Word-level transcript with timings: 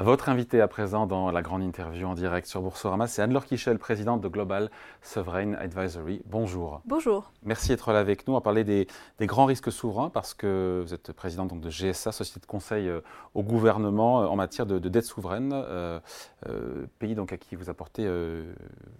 Votre 0.00 0.30
invité 0.30 0.62
à 0.62 0.66
présent 0.66 1.06
dans 1.06 1.30
la 1.30 1.42
grande 1.42 1.62
interview 1.62 2.08
en 2.08 2.14
direct 2.14 2.46
sur 2.46 2.62
Boursorama, 2.62 3.06
c'est 3.06 3.20
Anne-Laure 3.20 3.44
Kichel, 3.44 3.78
présidente 3.78 4.22
de 4.22 4.28
Global 4.28 4.70
Sovereign 5.02 5.54
Advisory. 5.56 6.22
Bonjour. 6.24 6.80
Bonjour. 6.86 7.30
Merci 7.44 7.68
d'être 7.68 7.92
là 7.92 7.98
avec 7.98 8.26
nous. 8.26 8.32
On 8.32 8.36
va 8.38 8.40
parler 8.40 8.64
des, 8.64 8.86
grands 9.20 9.44
risques 9.44 9.70
souverains 9.70 10.08
parce 10.08 10.32
que 10.32 10.82
vous 10.86 10.94
êtes 10.94 11.12
présidente 11.12 11.48
donc, 11.48 11.60
de 11.60 11.68
GSA, 11.68 12.12
société 12.12 12.40
de 12.40 12.46
conseil 12.46 12.88
euh, 12.88 13.02
au 13.34 13.42
gouvernement 13.42 14.22
euh, 14.22 14.26
en 14.26 14.36
matière 14.36 14.64
de, 14.64 14.78
dette 14.78 15.04
souveraine, 15.04 15.52
euh, 15.52 16.00
pays 16.98 17.14
donc 17.14 17.34
à 17.34 17.36
qui 17.36 17.54
vous 17.54 17.68
apportez 17.68 18.08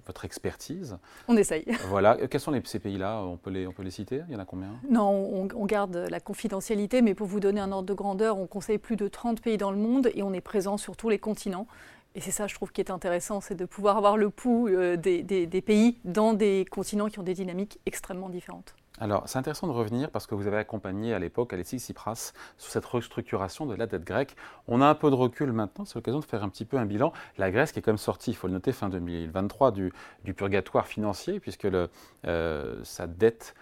votre 0.04 0.26
expertise. 0.26 0.98
On 1.28 1.36
essaye. 1.38 1.64
Voilà. 1.88 2.18
Quels 2.28 2.42
sont 2.42 2.50
les, 2.50 2.60
ces 2.66 2.78
pays-là? 2.78 3.22
On, 3.22 3.38
peut 3.38 3.48
les, 3.48 3.66
on 3.66 3.72
peut 3.72 3.82
les 3.82 3.90
citer? 3.90 4.20
Il 4.28 4.34
y 4.34 4.36
en 4.36 4.40
a 4.40 4.44
combien? 4.44 4.74
Non, 4.90 5.08
on, 5.08 5.48
on 5.54 5.64
garde 5.64 5.96
la 5.96 6.20
confidentialité, 6.20 7.00
mais 7.00 7.14
pour 7.14 7.26
vous 7.26 7.40
donner 7.40 7.62
un 7.62 7.72
ordre 7.72 7.88
de 7.88 7.94
grandeur, 7.94 8.38
on 8.38 8.46
conseille 8.46 8.76
plus 8.76 8.96
de 8.96 9.08
30 9.08 9.40
pays 9.40 9.56
dans 9.56 9.70
le 9.70 9.78
monde 9.78 10.10
et 10.14 10.22
on 10.22 10.34
est 10.34 10.42
présent 10.42 10.76
sur 10.76 10.89
tous 10.96 11.08
les 11.08 11.18
continents. 11.18 11.66
Et 12.14 12.20
c'est 12.20 12.32
ça, 12.32 12.46
je 12.46 12.54
trouve, 12.54 12.72
qui 12.72 12.80
est 12.80 12.90
intéressant, 12.90 13.40
c'est 13.40 13.54
de 13.54 13.64
pouvoir 13.64 13.96
avoir 13.96 14.16
le 14.16 14.30
pouls 14.30 14.68
euh, 14.68 14.96
des, 14.96 15.62
pays 15.64 15.98
dans 16.04 16.34
des 16.34 16.64
continents 16.68 17.06
qui 17.06 17.20
ont 17.20 17.22
des 17.22 17.34
dynamiques 17.34 17.78
extrêmement 17.86 18.28
différentes. 18.28 18.74
Alors, 18.98 19.22
c'est 19.26 19.38
intéressant 19.38 19.66
de 19.68 19.72
revenir 19.72 20.10
parce 20.10 20.26
que 20.26 20.34
vous 20.34 20.46
avez 20.46 20.58
accompagné 20.58 21.14
à 21.14 21.18
l'époque 21.18 21.52
Alexis 21.54 21.78
Tsipras 21.78 22.32
sur 22.58 22.70
cette 22.70 22.84
restructuration 22.84 23.64
de 23.64 23.74
la 23.74 23.86
dette 23.86 24.04
grecque. 24.04 24.36
On 24.66 24.82
a 24.82 24.86
un 24.86 24.94
peu 24.94 25.08
de 25.08 25.14
recul 25.14 25.52
maintenant, 25.52 25.84
c'est 25.84 25.94
l'occasion 25.94 26.18
de 26.18 26.24
faire 26.24 26.42
un 26.42 26.48
petit 26.48 26.64
peu 26.64 26.76
un 26.76 26.84
bilan. 26.84 27.12
La 27.38 27.50
Grèce 27.50 27.72
qui 27.72 27.78
est 27.78 27.86
même 27.86 27.96
sortie, 27.96 28.32
il 28.32 28.34
faut 28.34 28.48
le 28.48 28.52
noter, 28.52 28.72
fin 28.72 28.88
2023 28.88 29.70
du, 29.70 29.92
purgatoire 30.36 30.86
financier, 30.86 31.40
puisque 31.40 31.66
euh, 32.26 32.80
sa 32.82 33.06
dette 33.06 33.54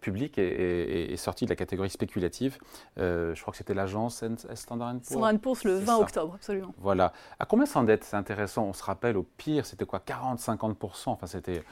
public 0.00 0.38
est, 0.38 1.16
sorti 1.16 1.44
de 1.44 1.50
la 1.50 1.56
catégorie 1.56 1.90
spéculative. 1.90 2.58
Euh, 2.98 3.34
je 3.34 3.40
crois 3.40 3.52
que 3.52 3.58
c'était 3.58 3.74
l'agence 3.74 4.24
Standard 4.54 4.92
Poor's. 4.92 5.06
Standard 5.06 5.38
Poor's 5.38 5.64
le 5.64 5.78
20 5.78 5.96
octobre, 5.98 6.34
absolument. 6.34 6.74
Voilà. 6.78 7.12
À 7.38 7.44
combien 7.44 7.66
s'endette 7.66 8.04
C'est 8.04 8.16
intéressant. 8.16 8.64
On 8.64 8.72
se 8.72 8.82
rappelle, 8.82 9.16
au 9.16 9.22
pire, 9.22 9.66
c'était 9.66 9.84
quoi 9.84 10.02
40-50%. 10.06 11.10
Enfin, 11.10 11.26
c'était. 11.26 11.62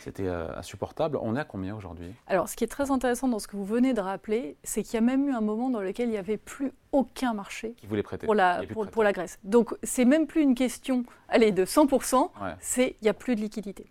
C'était 0.00 0.26
euh, 0.26 0.54
insupportable. 0.58 1.18
On 1.22 1.34
est 1.34 1.40
à 1.40 1.44
combien 1.44 1.74
aujourd'hui? 1.74 2.12
Alors, 2.26 2.46
ce 2.46 2.56
qui 2.56 2.64
est 2.64 2.68
très 2.68 2.90
intéressant 2.90 3.26
dans 3.26 3.38
ce 3.38 3.48
que 3.48 3.56
vous 3.56 3.64
venez 3.64 3.94
de 3.94 4.02
rappeler, 4.02 4.58
c'est 4.62 4.82
qu'il 4.82 4.92
y 4.92 4.96
a 4.98 5.00
même 5.00 5.26
eu 5.26 5.32
un 5.32 5.40
moment 5.40 5.70
dans 5.70 5.80
lequel 5.80 6.08
il 6.08 6.12
n'y 6.12 6.18
avait 6.18 6.36
plus 6.36 6.72
aucun 6.92 7.32
marché 7.32 7.72
qui 7.78 7.86
voulait 7.86 8.02
prêter. 8.02 8.26
Pour, 8.26 8.34
la, 8.34 8.60
pour, 8.92 9.02
la 9.02 9.12
Grèce. 9.14 9.38
Donc, 9.44 9.74
c'est 9.82 10.04
même 10.04 10.26
plus 10.26 10.42
une 10.42 10.54
question 10.54 11.04
allez, 11.30 11.52
de 11.52 11.64
100%, 11.64 12.28
c'est 12.60 12.96
il 13.00 13.04
n'y 13.04 13.08
a 13.08 13.14
plus 13.14 13.34
de 13.34 13.40
liquidité. 13.40 13.86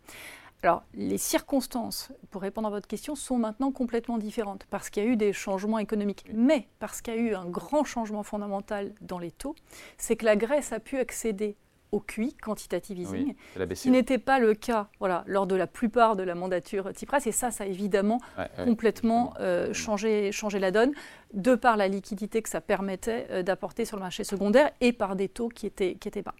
Alors, 0.64 0.84
les 0.94 1.18
circonstances, 1.18 2.14
pour 2.32 2.42
répondre 2.42 2.70
à 2.70 2.72
votre 2.72 2.88
question, 2.88 3.16
sont 3.16 3.38
maintenant 3.38 3.74
complètement 3.74 4.18
différentes 4.18 4.66
parce 4.70 4.90
qu'il 4.90 5.04
y 5.04 5.06
a 5.06 5.10
eu 5.10 5.18
des 5.18 5.34
changements 5.34 5.78
économiques. 5.78 6.24
Mais 6.34 6.70
parce 6.80 7.02
qu'il 7.02 7.14
y 7.14 7.18
a 7.18 7.20
eu 7.20 7.36
un 7.36 7.46
grand 7.46 7.84
changement 7.84 8.24
fondamental 8.24 8.94
dans 9.02 9.20
les 9.20 9.32
taux, 9.32 9.56
c'est 9.98 10.16
que 10.16 10.24
la 10.24 10.38
Grèce 10.38 10.72
a 10.72 10.80
pu 10.80 10.98
accéder 10.98 11.58
au 11.92 12.00
QI, 12.00 12.34
quantitative 12.34 12.98
easing, 12.98 13.36
ce 13.56 13.84
qui 13.84 13.92
n'était 13.92 14.18
pas 14.18 14.40
le 14.40 14.56
cas 14.56 14.88
voilà, 15.00 15.24
lors 15.28 15.46
de 15.46 15.56
la 15.56 15.68
plupart 15.68 16.16
de 16.16 16.24
la 16.24 16.34
mandature 16.34 16.90
Tsipras. 16.92 17.24
Et 17.26 17.34
ça, 17.34 17.52
ça 17.52 17.66
a 17.66 17.68
évidemment 17.68 18.20
complètement 18.64 19.34
euh, 19.42 19.74
changé, 19.74 20.32
la 20.54 20.72
donne, 20.72 20.94
de 21.34 21.56
par 21.56 21.76
la 21.76 21.90
liquidité 21.90 22.42
que 22.42 22.50
ça 22.50 22.62
permettait 22.62 23.28
euh, 23.32 23.44
d'apporter 23.44 23.84
sur 23.84 23.98
le 23.98 24.04
marché 24.04 24.24
secondaire 24.24 24.72
et 24.80 24.94
par 24.94 25.18
des 25.18 25.28
taux 25.28 25.50
qui 25.50 25.68
étaient, 25.68 25.96
qui 25.96 26.08
étaient 26.08 26.24
bas. 26.24 26.34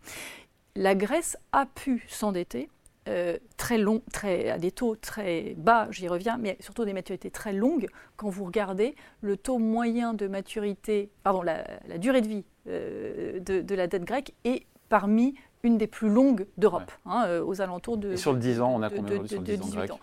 La 0.76 0.96
Grèce 0.96 1.38
a 1.52 1.68
pu 1.68 2.04
s'endetter 2.08 2.70
euh, 3.10 3.38
très 3.58 3.78
long, 3.78 4.02
très, 4.14 4.50
à 4.50 4.58
des 4.58 4.72
taux 4.72 4.96
très 4.96 5.56
bas, 5.58 5.88
j'y 5.92 6.08
reviens, 6.08 6.38
mais 6.38 6.56
surtout 6.62 6.86
des 6.86 6.94
maturités 6.94 7.32
très 7.32 7.52
longues. 7.52 7.88
Quand 8.16 8.30
vous 8.30 8.46
regardez 8.46 8.96
le 9.22 9.36
taux 9.36 9.58
moyen 9.58 10.14
de 10.14 10.28
maturité, 10.28 11.10
pardon, 11.24 11.42
la, 11.42 11.66
durée 11.98 12.22
de 12.22 12.28
vie 12.28 12.46
euh, 12.68 13.40
de, 13.40 13.76
la 13.76 13.88
dette 13.88 14.06
grecque 14.06 14.34
est 14.46 14.66
parmi 14.88 15.36
une 15.64 15.78
des 15.78 15.88
plus 15.88 16.10
longues 16.10 16.46
d'Europe, 16.58 16.92
hein, 17.06 17.24
euh, 17.28 17.44
aux 17.44 17.62
alentours 17.62 17.98
de. 17.98 18.12
Et 18.12 18.18
sur 18.18 18.34
le 18.34 18.40
10 18.40 18.62
ans, 18.62 18.74
on 18.76 18.82
a 18.82 18.90
combien 18.90 19.18
de, 19.18 19.28
sur 19.28 19.40
le 19.40 19.46
10 19.46 19.62
ans 19.92 20.00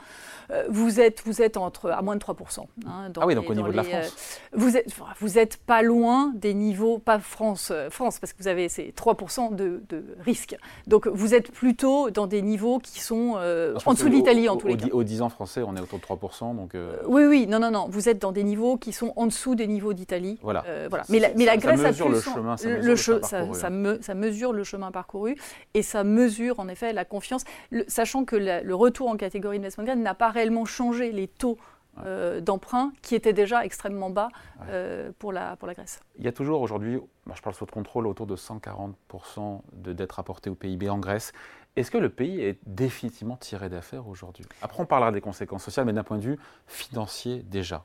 euh, 0.50 0.64
vous, 0.68 0.98
êtes, 0.98 1.22
vous 1.24 1.42
êtes 1.42 1.56
entre, 1.56 1.90
à 1.90 2.02
moins 2.02 2.16
de 2.16 2.20
3%. 2.20 2.64
Hein, 2.84 3.12
ah 3.20 3.26
oui, 3.26 3.36
donc 3.36 3.48
au 3.48 3.54
niveau 3.54 3.68
de 3.68 3.76
la 3.76 3.84
France. 3.84 4.16
Euh, 4.52 4.56
vous 4.56 4.70
n'êtes 4.70 4.92
vous 5.20 5.38
êtes 5.38 5.58
pas 5.58 5.82
loin 5.82 6.32
des 6.34 6.54
niveaux, 6.54 6.98
pas 6.98 7.20
France, 7.20 7.72
France 7.90 8.18
parce 8.18 8.32
que 8.32 8.42
vous 8.42 8.48
avez 8.48 8.68
ces 8.68 8.90
3% 8.90 9.54
de, 9.54 9.80
de, 9.88 10.02
risque. 10.24 10.56
Donc 10.88 11.06
vous 11.06 11.34
êtes 11.34 11.52
plutôt 11.52 12.10
dans 12.10 12.26
des 12.26 12.42
niveaux 12.42 12.80
qui 12.80 12.98
sont 12.98 13.36
en 13.84 13.92
dessous 13.92 14.08
de 14.08 14.14
l'Italie 14.14 14.48
en 14.48 14.56
tous 14.56 14.66
les 14.66 14.76
cas. 14.76 14.86
Au 14.90 15.04
10 15.04 15.22
ans 15.22 15.28
français, 15.28 15.62
on 15.64 15.76
est 15.76 15.80
autour 15.80 16.00
de 16.00 16.04
3%. 16.04 16.56
Donc, 16.56 16.72
oui, 17.06 17.24
oui, 17.26 17.46
non, 17.46 17.60
non, 17.60 17.70
non. 17.70 17.86
Vous 17.88 18.08
êtes 18.08 18.18
dans 18.18 18.32
des 18.32 18.42
niveaux 18.42 18.76
qui 18.76 18.92
sont 18.92 19.12
en 19.14 19.26
dessous 19.26 19.54
des 19.54 19.68
niveaux 19.68 19.92
d'Italie. 19.92 20.40
Voilà. 20.42 20.64
voilà. 20.88 21.04
Mais, 21.10 21.20
la, 21.20 21.28
mais 21.36 21.44
la 21.44 21.58
Grèce 21.58 21.80
ça 21.80 21.88
mesure 21.90 22.08
le 22.08 22.20
chemin. 22.20 22.56
Ça, 22.56 22.68
mesure 22.68 23.14
le 23.14 23.22
ça, 23.22 24.00
ça, 24.00 24.14
mesure 24.14 24.52
le 24.52 24.64
chemin 24.64 24.90
parcouru 24.90 25.36
et 25.74 25.82
ça 25.82 26.04
mesure 26.04 26.60
en 26.60 26.68
effet 26.68 26.92
la 26.92 27.04
confiance, 27.04 27.44
sachant 27.88 28.24
que 28.24 28.36
le 28.36 28.74
retour 28.74 29.08
en 29.08 29.16
catégorie 29.16 29.58
investment 29.58 29.84
grade 29.84 29.98
n'a 29.98 30.14
pas 30.14 30.30
réellement 30.30 30.64
changé 30.64 31.12
les 31.12 31.28
taux 31.28 31.58
euh, 32.04 32.40
d'emprunt 32.40 32.92
qui 33.02 33.14
étaient 33.14 33.32
déjà 33.32 33.64
extrêmement 33.64 34.10
bas 34.10 34.28
euh, 34.68 35.10
pour, 35.18 35.32
la, 35.32 35.56
pour 35.56 35.66
la 35.66 35.74
Grèce. 35.74 36.00
Il 36.18 36.24
y 36.24 36.28
a 36.28 36.32
toujours 36.32 36.62
aujourd'hui, 36.62 36.98
je 37.34 37.42
parle 37.42 37.54
sous 37.54 37.66
contrôle, 37.66 38.06
autour 38.06 38.26
de 38.26 38.36
140% 38.36 39.60
de 39.72 39.92
dettes 39.92 40.12
rapportées 40.12 40.50
au 40.50 40.54
PIB 40.54 40.88
en 40.88 40.98
Grèce. 40.98 41.32
Est-ce 41.76 41.90
que 41.90 41.98
le 41.98 42.08
pays 42.08 42.40
est 42.40 42.58
définitivement 42.64 43.36
tiré 43.36 43.68
d'affaires 43.68 44.08
aujourd'hui? 44.08 44.44
Après, 44.62 44.82
on 44.82 44.86
parlera 44.86 45.12
des 45.12 45.20
conséquences 45.20 45.64
sociales, 45.64 45.84
mais 45.84 45.92
d'un 45.92 46.04
point 46.04 46.18
de 46.18 46.22
vue 46.22 46.38
financier 46.66 47.42
déjà. 47.42 47.84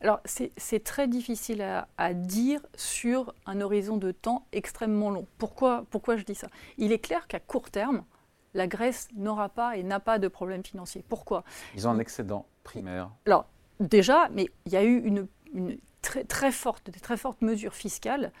Alors, 0.00 0.20
c'est 0.24 0.84
très 0.84 1.08
difficile 1.08 1.62
à, 1.96 2.14
dire 2.14 2.60
sur 2.74 3.34
un 3.46 3.60
horizon 3.60 3.96
de 3.96 4.12
temps 4.12 4.46
extrêmement 4.52 5.10
long. 5.10 5.26
Pourquoi, 5.38 5.86
pourquoi 5.90 6.16
je 6.16 6.24
dis 6.24 6.34
ça? 6.34 6.48
Il 6.76 6.92
est 6.92 6.98
clair 6.98 7.26
qu'à 7.26 7.40
court 7.40 7.70
terme, 7.70 8.04
la 8.54 8.66
Grèce 8.66 9.08
n'aura 9.14 9.48
pas 9.48 9.76
et 9.76 9.82
n'a 9.82 10.00
pas 10.00 10.18
de 10.18 10.28
problème 10.28 10.64
financier. 10.64 11.04
Pourquoi? 11.08 11.44
Ils 11.74 11.86
ont 11.88 11.90
un 11.90 11.98
excédent 11.98 12.46
primaire. 12.62 13.10
Alors, 13.26 13.46
déjà, 13.80 14.28
mais 14.32 14.48
il 14.66 14.72
y 14.72 14.76
a 14.76 14.84
eu 14.84 14.98
une, 14.98 15.28
très, 16.02 16.24
très 16.24 16.52
forte, 16.52 16.90
des 16.90 17.00
très 17.00 17.16
fortes 17.16 17.42
mesures 17.42 17.74
fiscales 17.74 18.32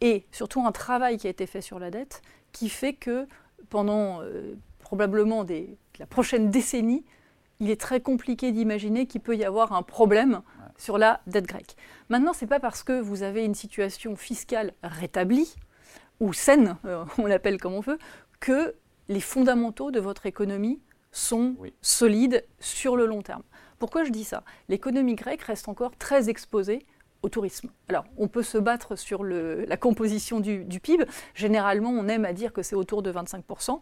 et 0.00 0.26
surtout 0.32 0.64
un 0.64 0.72
travail 0.72 1.16
qui 1.16 1.26
a 1.26 1.30
été 1.30 1.46
fait 1.46 1.60
sur 1.60 1.78
la 1.78 1.90
dette 1.90 2.22
qui 2.52 2.68
fait 2.68 2.92
que 2.92 3.26
pendant 3.70 4.20
euh, 4.20 4.54
probablement 4.80 5.44
des, 5.44 5.78
la 5.98 6.06
prochaine 6.06 6.50
décennie, 6.50 7.04
il 7.60 7.70
est 7.70 7.80
très 7.80 8.00
compliqué 8.00 8.52
d'imaginer 8.52 9.06
qu'il 9.06 9.20
peut 9.20 9.36
y 9.36 9.44
avoir 9.44 9.72
un 9.72 9.82
problème 9.82 10.42
sur 10.76 10.98
la 10.98 11.20
dette 11.26 11.46
grecque. 11.46 11.76
Maintenant, 12.08 12.32
ce 12.32 12.44
n'est 12.44 12.48
pas 12.48 12.60
parce 12.60 12.82
que 12.82 13.00
vous 13.00 13.22
avez 13.22 13.44
une 13.44 13.54
situation 13.54 14.16
fiscale 14.16 14.72
rétablie, 14.82 15.54
ou 16.20 16.32
saine, 16.32 16.76
euh, 16.84 17.04
on 17.18 17.26
l'appelle 17.26 17.58
comme 17.58 17.74
on 17.74 17.80
veut, 17.80 17.98
que 18.40 18.74
les 19.08 19.20
fondamentaux 19.20 19.90
de 19.90 20.00
votre 20.00 20.26
économie 20.26 20.80
sont 21.10 21.56
solides 21.80 22.44
sur 22.58 22.96
le 22.96 23.06
long 23.06 23.22
terme. 23.22 23.42
Pourquoi 23.78 24.04
je 24.04 24.10
dis 24.10 24.24
ça? 24.24 24.44
L'économie 24.68 25.14
grecque 25.14 25.42
reste 25.42 25.68
encore 25.68 25.96
très 25.96 26.30
exposée 26.30 26.86
au 27.22 27.28
tourisme. 27.28 27.70
Alors, 27.88 28.04
on 28.16 28.28
peut 28.28 28.42
se 28.42 28.58
battre 28.58 28.96
sur 28.96 29.24
la 29.24 29.76
composition 29.76 30.40
du, 30.40 30.80
PIB. 30.80 31.04
Généralement, 31.34 31.90
on 31.90 32.08
aime 32.08 32.24
à 32.24 32.32
dire 32.32 32.52
que 32.52 32.62
c'est 32.62 32.76
autour 32.76 33.02
de 33.02 33.12
25%. 33.12 33.80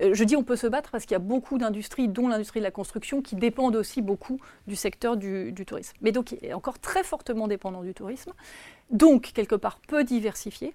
Euh, 0.00 0.14
je 0.14 0.24
dis 0.24 0.36
on 0.36 0.44
peut 0.44 0.56
se 0.56 0.66
battre 0.66 0.90
parce 0.90 1.04
qu'il 1.04 1.12
y 1.12 1.16
a 1.16 1.20
beaucoup 1.20 1.58
d'industries, 1.58 2.08
dont 2.08 2.28
l'industrie 2.28 2.60
de 2.60 2.64
la 2.64 2.70
construction, 2.70 3.20
qui 3.22 3.36
dépendent 3.36 3.76
aussi 3.76 4.02
beaucoup 4.02 4.40
du 4.66 4.76
secteur 4.76 5.16
du, 5.16 5.52
du, 5.52 5.66
tourisme. 5.66 5.96
Mais 6.00 6.12
donc, 6.12 6.32
il 6.32 6.44
est 6.44 6.54
encore 6.54 6.78
très 6.78 7.04
fortement 7.04 7.48
dépendant 7.48 7.82
du 7.82 7.94
tourisme. 7.94 8.32
Donc, 8.90 9.32
quelque 9.34 9.56
part, 9.56 9.80
peu 9.86 10.04
diversifié 10.04 10.72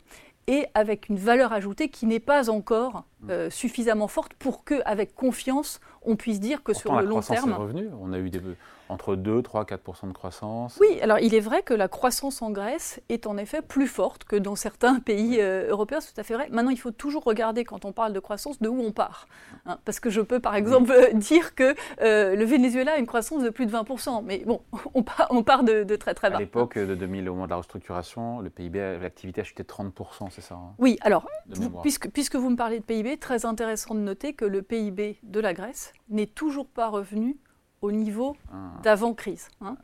et 0.47 0.65
avec 0.73 1.09
une 1.09 1.17
valeur 1.17 1.53
ajoutée 1.53 1.89
qui 1.89 2.05
n'est 2.05 2.19
pas 2.19 2.49
encore. 2.49 3.05
Euh, 3.29 3.49
suffisamment 3.49 4.07
forte 4.07 4.33
pour 4.33 4.63
que, 4.63 4.81
avec 4.85 5.15
confiance, 5.15 5.79
on 6.05 6.15
puisse 6.15 6.39
dire 6.39 6.63
que 6.63 6.73
sur 6.73 6.93
le 6.95 7.05
long 7.05 7.21
terme. 7.21 7.51
Est. 7.51 7.89
On 8.01 8.13
a 8.13 8.19
eu 8.19 8.29
des, 8.29 8.41
entre 8.89 9.15
2, 9.15 9.41
3, 9.41 9.65
4% 9.65 10.07
de 10.07 10.13
croissance. 10.13 10.77
Oui, 10.79 10.99
alors 11.01 11.19
il 11.19 11.33
est 11.33 11.39
vrai 11.39 11.63
que 11.63 11.73
la 11.73 11.87
croissance 11.87 12.41
en 12.41 12.51
Grèce 12.51 13.01
est 13.09 13.27
en 13.27 13.37
effet 13.37 13.61
plus 13.61 13.87
forte 13.87 14.23
que 14.23 14.35
dans 14.35 14.55
certains 14.55 14.99
pays 14.99 15.37
euh, 15.39 15.69
européens, 15.69 15.99
c'est 16.01 16.13
tout 16.13 16.21
à 16.21 16.23
fait 16.23 16.33
vrai. 16.33 16.47
Maintenant, 16.51 16.69
il 16.69 16.79
faut 16.79 16.91
toujours 16.91 17.23
regarder 17.23 17.63
quand 17.63 17.85
on 17.85 17.91
parle 17.91 18.13
de 18.13 18.19
croissance 18.19 18.61
de 18.61 18.69
où 18.69 18.81
on 18.81 18.91
part. 18.91 19.27
Hein, 19.65 19.77
parce 19.85 19.99
que 19.99 20.09
je 20.09 20.21
peux 20.21 20.39
par 20.39 20.55
exemple 20.55 20.93
dire 21.13 21.55
que 21.55 21.75
euh, 22.01 22.35
le 22.35 22.45
Venezuela 22.45 22.93
a 22.93 22.97
une 22.97 23.07
croissance 23.07 23.43
de 23.43 23.49
plus 23.49 23.65
de 23.65 23.71
20% 23.71 24.23
mais 24.23 24.43
bon, 24.45 24.61
on 24.93 25.03
part, 25.03 25.27
on 25.29 25.43
part 25.43 25.63
de, 25.63 25.83
très 25.95 26.13
très 26.13 26.29
bas. 26.29 26.37
À 26.37 26.39
l'époque 26.39 26.77
de 26.77 26.95
2000, 26.95 27.29
au 27.29 27.33
moment 27.33 27.45
de 27.45 27.51
la 27.51 27.57
restructuration, 27.57 28.41
le 28.41 28.49
PIB, 28.49 28.99
l'activité 29.01 29.41
a 29.41 29.43
chuté 29.43 29.63
de 29.63 29.67
30% 29.67 30.27
c'est 30.29 30.41
ça 30.41 30.55
hein, 30.55 30.73
Oui, 30.77 30.97
alors, 31.01 31.27
puisque, 31.81 32.09
puisque 32.09 32.35
vous 32.35 32.49
me 32.49 32.55
parlez 32.55 32.79
de 32.79 32.83
PIB, 32.83 33.12
très 33.17 33.45
intéressant 33.45 33.95
de 33.95 33.99
noter 33.99 34.33
que 34.33 34.45
le 34.45 34.61
PIB 34.61 35.19
de 35.23 35.39
la 35.39 35.53
Grèce 35.53 35.93
n'est 36.09 36.27
toujours 36.27 36.67
pas 36.67 36.89
revenu 36.89 37.37
au 37.83 37.91
niveau 37.91 38.35
ah. 38.51 38.81
d'avant-crise. 38.81 39.49
Hein. 39.61 39.75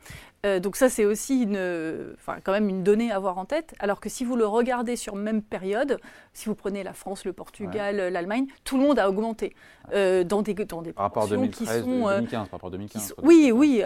Euh, 0.46 0.58
donc 0.58 0.76
ça, 0.76 0.88
c'est 0.88 1.04
aussi 1.04 1.42
une, 1.42 2.16
quand 2.44 2.52
même 2.52 2.70
une 2.70 2.82
donnée 2.82 3.12
à 3.12 3.16
avoir 3.16 3.36
en 3.36 3.44
tête. 3.44 3.74
Alors 3.78 4.00
que 4.00 4.08
si 4.08 4.24
vous 4.24 4.36
le 4.36 4.46
regardez 4.46 4.96
sur 4.96 5.14
même 5.14 5.42
période, 5.42 6.00
si 6.32 6.46
vous 6.46 6.54
prenez 6.54 6.82
la 6.82 6.94
France, 6.94 7.26
le 7.26 7.34
Portugal, 7.34 7.96
l'Allemagne, 8.10 8.46
tout 8.64 8.78
le 8.78 8.84
monde 8.84 8.98
a 8.98 9.10
augmenté 9.10 9.54
euh, 9.92 10.24
dans 10.24 10.40
des 10.40 10.54
dans 10.54 10.80
des 10.80 10.94
par 10.94 11.04
rapport 11.04 11.24
à 11.24 11.26
2013, 11.26 11.58
qui 11.58 11.66
sont 11.66 12.08
2015, 12.08 12.30
par 12.30 12.52
rapport 12.52 12.68
à 12.68 12.70
2015. 12.70 13.14
oui, 13.22 13.52
oui, 13.52 13.82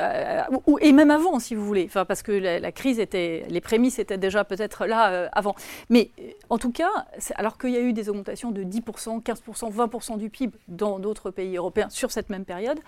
et 0.81 0.93
même 0.93 1.11
avant, 1.11 1.41
si 1.41 1.57
vous 1.57 1.67
voulez. 1.67 1.87
Enfin, 1.87 2.05
parce 2.05 2.23
que 2.23 2.31
la, 2.31 2.73
crise 2.73 3.01
était, 3.01 3.45
les 3.49 3.61
prémices 3.61 3.99
étaient 3.99 4.19
déjà 4.19 4.45
peut-être 4.45 4.87
là 4.87 5.29
avant. 5.33 5.57
Mais 5.91 6.11
en 6.51 6.59
tout 6.59 6.71
cas, 6.71 6.91
alors 7.35 7.59
qu'il 7.59 7.71
y 7.71 7.77
a 7.77 7.81
eu 7.81 7.93
des 7.93 8.09
augmentations 8.09 8.53
de 8.53 8.63
10%, 8.63 9.23
15%, 9.23 9.73
20% 9.73 10.19
du 10.19 10.31
PIB 10.31 10.57
dans 10.69 11.01
d'autres 11.01 11.33
pays 11.33 11.57
européens 11.57 11.89
sur 11.91 12.13
cette 12.13 12.31
même 12.31 12.45
période, 12.45 12.79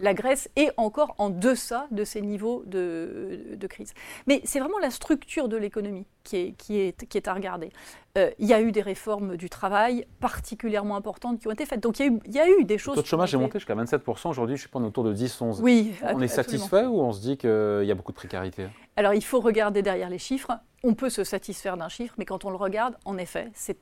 la 0.00 0.14
Grèce 0.14 0.48
est 0.56 0.70
encore 0.76 1.14
en 1.18 1.30
deçà 1.30 1.86
de 1.90 2.04
ces 2.04 2.20
niveaux 2.20 2.62
de, 2.66 3.58
crise. 3.68 3.92
Mais 4.26 4.40
c'est 4.44 4.60
vraiment 4.60 4.78
la 4.78 4.90
structure 4.90 5.48
de 5.48 5.56
l'économie 5.56 6.06
qui 6.24 6.36
est, 6.36 6.52
qui, 6.52 6.78
est, 6.78 7.06
qui 7.06 7.18
est 7.18 7.28
à 7.28 7.34
regarder. 7.34 7.70
Euh, 8.16 8.30
il 8.38 8.46
y 8.46 8.54
a 8.54 8.60
eu 8.60 8.72
des 8.72 8.80
réformes 8.80 9.36
du 9.36 9.50
travail 9.50 10.06
particulièrement 10.20 10.96
importantes 10.96 11.40
qui 11.40 11.48
ont 11.48 11.52
été 11.52 11.66
faites. 11.66 11.80
Donc 11.80 11.98
il 11.98 12.06
y 12.06 12.08
a 12.08 12.12
eu, 12.12 12.20
il 12.26 12.32
y 12.32 12.38
a 12.38 12.48
eu 12.48 12.64
des 12.64 12.78
choses. 12.78 12.96
Le 12.96 13.02
taux 13.02 13.04
de 13.04 13.08
chômage 13.08 13.34
est 13.34 13.38
monté 13.38 13.58
jusqu'à 13.58 13.74
27%. 13.74 14.28
Aujourd'hui, 14.28 14.56
je 14.56 14.68
pas 14.68 14.78
autour 14.78 15.04
de 15.04 15.14
10-11%. 15.14 15.60
Oui, 15.60 15.94
on 16.02 16.20
est 16.20 16.28
satisfait 16.28 16.86
ou 16.86 17.00
on 17.00 17.12
se 17.12 17.20
dit 17.20 17.36
qu'il 17.36 17.84
y 17.84 17.90
a 17.90 17.94
beaucoup 17.94 18.12
de 18.12 18.16
précarité? 18.16 18.66
Alors 18.96 19.14
il 19.14 19.24
faut 19.24 19.40
regarder 19.40 19.82
derrière 19.82 20.10
les 20.10 20.18
chiffres. 20.18 20.52
On 20.84 20.94
peut 20.94 21.10
se 21.10 21.24
satisfaire 21.24 21.76
d'un 21.76 21.88
chiffre, 21.88 22.14
mais 22.18 22.24
quand 22.24 22.44
on 22.44 22.50
le 22.50 22.56
regarde, 22.56 22.96
en 23.04 23.18
effet, 23.18 23.50
c'est 23.52 23.78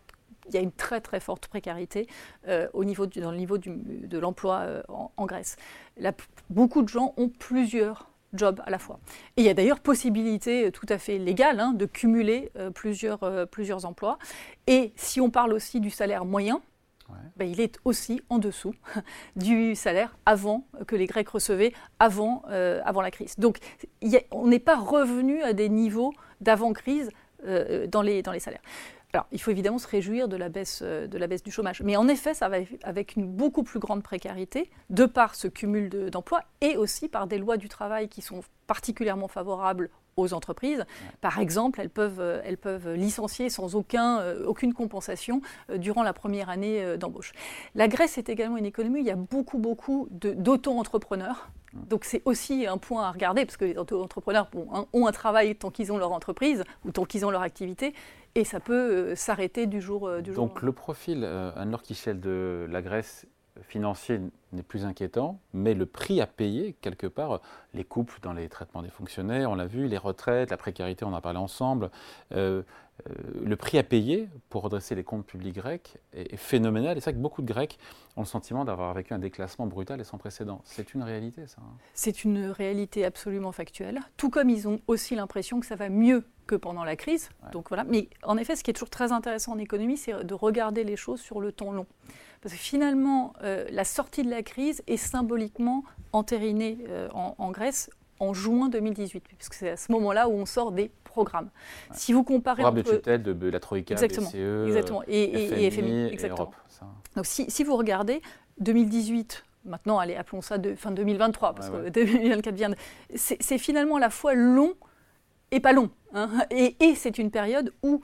il 0.49 0.55
y 0.55 0.59
a 0.59 0.61
une 0.61 0.73
très 0.73 1.01
très 1.01 1.21
forte 1.21 1.49
précarité 1.49 2.07
euh, 2.49 2.69
au 2.73 2.85
niveau 2.85 3.07
dans 3.07 3.31
le 3.31 3.37
niveau 3.37 3.59
de 3.59 4.19
l'emploi 4.19 4.61
euh, 4.61 4.83
en, 4.89 5.27
Grèce. 5.27 5.57
beaucoup 6.51 6.83
de 6.83 6.89
gens 6.89 7.15
ont 7.17 7.29
plusieurs 7.29 8.11
jobs 8.33 8.61
à 8.65 8.71
la 8.71 8.79
fois. 8.79 8.99
Et 9.37 9.43
il 9.43 9.45
y 9.45 9.49
a 9.49 9.55
d'ailleurs 9.55 9.81
possibilité 9.81 10.71
tout 10.73 10.87
à 10.89 10.99
fait 10.99 11.19
légale 11.19 11.59
hein, 11.59 11.73
de 11.73 11.87
cumuler 11.87 12.51
euh, 12.57 12.71
plusieurs, 12.71 13.49
plusieurs 13.51 13.87
emplois. 13.87 14.19
Et 14.67 14.93
si 14.97 15.21
on 15.21 15.31
parle 15.31 15.53
aussi 15.53 15.81
du 15.81 15.91
salaire 15.91 16.25
moyen, 16.25 16.61
ben, 17.37 17.49
il 17.49 17.61
est 17.61 17.79
aussi 17.85 18.21
en 18.31 18.39
dessous 18.39 18.75
du 19.37 19.77
salaire 19.77 20.17
avant 20.27 20.67
que 20.89 20.97
les 20.97 21.07
Grecs 21.07 21.29
recevaient 21.29 21.73
avant, 22.01 22.43
avant 22.85 23.01
la 23.01 23.13
crise. 23.13 23.37
Donc 23.39 23.59
on 24.33 24.49
n'est 24.49 24.59
pas 24.59 24.77
revenu 24.77 25.41
à 25.43 25.53
des 25.53 25.69
niveaux 25.69 26.13
d'avant-crise 26.41 27.11
dans, 27.45 28.03
les, 28.03 28.23
dans 28.23 28.33
les 28.33 28.41
salaires. 28.41 28.63
Alors, 29.13 29.27
il 29.33 29.41
faut 29.41 29.51
évidemment 29.51 29.79
se 29.79 29.87
réjouir 29.87 30.29
de 30.29 30.37
la 30.37 30.49
baisse, 30.49 30.81
euh, 30.83 31.07
de 31.07 31.17
la 31.17 31.27
baisse 31.27 31.43
du 31.43 31.51
chômage. 31.51 31.81
Mais 31.83 31.97
en 31.97 32.09
effet, 32.09 32.35
ça 32.35 32.49
va 32.49 32.59
avec 32.83 33.17
une 33.17 33.27
beaucoup 33.27 33.63
plus 33.63 33.79
grande 33.79 34.03
précarité, 34.03 34.71
de 34.91 35.07
par 35.07 35.35
ce 35.35 35.49
cumul 35.49 36.11
d'emplois 36.11 36.43
et 36.61 36.77
aussi 36.77 37.09
par 37.09 37.27
des 37.27 37.39
lois 37.39 37.57
du 37.57 37.69
travail 37.69 38.09
qui 38.09 38.21
sont 38.21 38.41
particulièrement 38.67 39.29
favorables 39.29 39.91
aux 40.17 40.33
entreprises. 40.33 40.85
Par 41.21 41.39
exemple, 41.39 41.81
elles 41.81 41.91
peuvent, 41.91 42.21
euh, 42.21 42.41
elles 42.45 42.59
peuvent 42.59 42.93
licencier 42.95 43.49
sans 43.49 43.75
aucun, 43.75 44.19
euh, 44.21 44.45
aucune 44.47 44.73
compensation 44.73 45.41
durant 45.77 46.03
la 46.03 46.13
première 46.13 46.49
année 46.49 46.97
d'embauche. 46.99 47.33
La 47.75 47.87
Grèce 47.87 48.19
est 48.19 48.29
également 48.29 48.57
une 48.57 48.67
économie 48.67 48.97
où 48.97 49.03
il 49.03 49.07
y 49.07 49.11
a 49.11 49.17
beaucoup, 49.17 49.59
beaucoup 49.59 50.09
d'auto-entrepreneurs. 50.11 51.51
Donc 51.75 52.05
c'est 52.05 52.23
aussi 52.25 52.67
un 52.67 52.79
point 52.79 53.05
à 53.05 53.11
regarder, 53.11 53.45
parce 53.45 53.59
que 53.59 53.67
les 53.67 53.77
auto-entrepreneurs 53.77 54.49
ont 54.93 55.07
un 55.07 55.13
travail 55.13 55.55
tant 55.55 55.71
qu'ils 55.71 55.93
ont 55.93 55.99
leur 55.99 56.13
entreprise 56.13 56.65
ou 56.85 56.91
tant 56.91 57.05
qu'ils 57.05 57.27
ont 57.27 57.31
leur 57.31 57.43
activité, 57.43 57.93
et 58.37 58.45
ça 58.45 58.61
peut 58.61 58.75
euh, 58.75 59.17
s'arrêter 59.17 59.67
du 59.67 59.81
jour, 59.81 60.07
euh, 60.07 60.21
du 60.21 60.33
jour. 60.33 60.47
Donc 60.47 60.63
le 60.63 60.73
profil, 60.73 61.25
euh, 61.25 61.51
Anne-Laure 61.57 61.83
Kichel, 61.83 62.21
de 62.21 62.67
la 62.71 62.83
Grèce 62.83 63.27
financier 63.63 64.21
n'est 64.53 64.63
plus 64.63 64.85
inquiétant, 64.85 65.41
mais 65.53 65.75
le 65.75 65.87
prix 65.87 66.21
à 66.21 66.27
payer, 66.27 66.75
quelque 66.81 67.07
part, 67.07 67.41
les 67.75 67.85
coupes 67.85 68.13
dans 68.23 68.33
les 68.33 68.49
traitements 68.49 68.83
des 68.83 68.91
fonctionnaires, 68.91 69.51
on 69.51 69.55
l'a 69.55 69.67
vu, 69.67 69.87
les 69.87 69.99
retraites, 69.99 70.51
la 70.51 70.57
précarité, 70.57 71.05
on 71.05 71.09
en 71.09 71.15
a 71.15 71.21
parlé 71.21 71.39
ensemble, 71.39 71.91
euh, 72.33 72.63
le 73.45 73.57
prix 73.57 73.79
à 73.79 73.83
payer 73.83 74.29
pour 74.49 74.63
redresser 74.63 74.95
les 74.95 75.05
comptes 75.05 75.27
publics 75.27 75.55
grecs 75.55 75.99
est, 76.13 76.37
phénoménal. 76.37 76.97
Et 76.97 77.01
c'est 77.01 77.11
vrai 77.11 77.19
que 77.19 77.23
beaucoup 77.23 77.43
de 77.43 77.47
Grecs 77.47 77.79
ont 78.17 78.23
le 78.23 78.27
sentiment 78.27 78.65
d'avoir 78.65 78.93
vécu 78.95 79.13
un 79.15 79.19
déclassement 79.19 79.67
brutal 79.67 80.01
et 80.01 80.05
sans 80.05 80.19
précédent. 80.19 80.63
C'est 80.65 80.95
une 80.95 81.03
réalité, 81.03 81.47
ça 81.47 81.59
hein 81.61 81.77
C'est 81.95 82.25
une 82.25 82.47
réalité 82.47 83.05
absolument 83.05 83.53
factuelle. 83.53 84.01
Tout 84.17 84.31
comme 84.31 84.51
ils 84.51 84.67
ont 84.67 84.81
aussi 84.87 85.15
l'impression 85.15 85.61
que 85.61 85.67
ça 85.67 85.77
va 85.77 85.89
mieux 85.89 86.25
que 86.47 86.55
pendant 86.55 86.85
la 86.85 86.97
crise. 86.97 87.29
Donc 87.53 87.69
voilà. 87.69 87.85
Mais 87.85 88.09
en 88.23 88.37
effet, 88.37 88.57
ce 88.57 88.65
qui 88.65 88.71
est 88.71 88.75
toujours 88.75 88.91
très 88.91 89.13
intéressant 89.13 89.53
en 89.53 89.59
économie, 89.59 89.97
c'est 89.97 90.25
de 90.25 90.35
regarder 90.35 90.85
les 90.85 90.97
choses 90.97 91.21
sur 91.21 91.41
le 91.41 91.53
temps 91.53 91.73
long. 91.73 91.87
Parce 92.41 92.55
que 92.55 92.61
finalement, 92.61 93.33
euh, 93.43 93.67
la 93.71 93.85
sortie 93.85 94.23
de 94.23 94.31
la 94.31 94.43
crise 94.43 94.83
est 94.87 94.97
symboliquement 94.97 95.85
entérinée 96.13 96.79
euh, 96.89 97.09
en, 97.13 97.35
en 97.39 97.51
Grèce 97.51 97.91
en 98.21 98.33
juin 98.33 98.69
2018, 98.69 99.25
puisque 99.37 99.55
c'est 99.55 99.71
à 99.71 99.77
ce 99.77 99.93
moment-là 99.93 100.29
où 100.29 100.33
on 100.33 100.47
sort 100.47 100.73
des 100.73 100.91
programme. 101.17 101.49
Si 101.93 102.13
vous 102.13 102.25
comparez 102.25 102.63
programme 102.63 102.81
entre... 102.81 102.93
de 102.93 102.97
tutelle 102.97 103.23
de, 103.23 103.49
la 103.49 103.61
Troïka, 103.61 103.95
exactement, 103.95 104.29
BCE, 104.29 104.67
exactement. 104.67 105.03
Et, 105.09 105.71
FMI, 105.71 106.09
exactement. 106.13 106.51
Donc 107.15 107.25
si, 107.25 107.51
si, 107.51 107.65
vous 107.65 107.77
regardez 107.77 108.21
2018, 108.61 109.45
maintenant, 109.65 109.99
allez, 109.99 110.15
appelons 110.15 110.43
ça 110.43 110.59
de 110.59 110.75
fin 110.75 110.91
2023, 110.91 111.55
parce 111.55 111.71
que 111.71 111.89
2024 111.89 112.55
vient. 112.55 112.71
C'est 113.15 113.59
finalement 113.59 113.97
à 113.97 114.01
la 114.01 114.11
fois 114.11 114.35
long 114.35 114.75
et 115.51 115.61
pas 115.61 115.73
long. 115.73 115.91
Hein. 116.13 116.29
Et, 116.51 116.77
et 116.81 116.95
c'est 116.95 117.19
une 117.19 117.31
période 117.31 117.73
où 117.83 118.03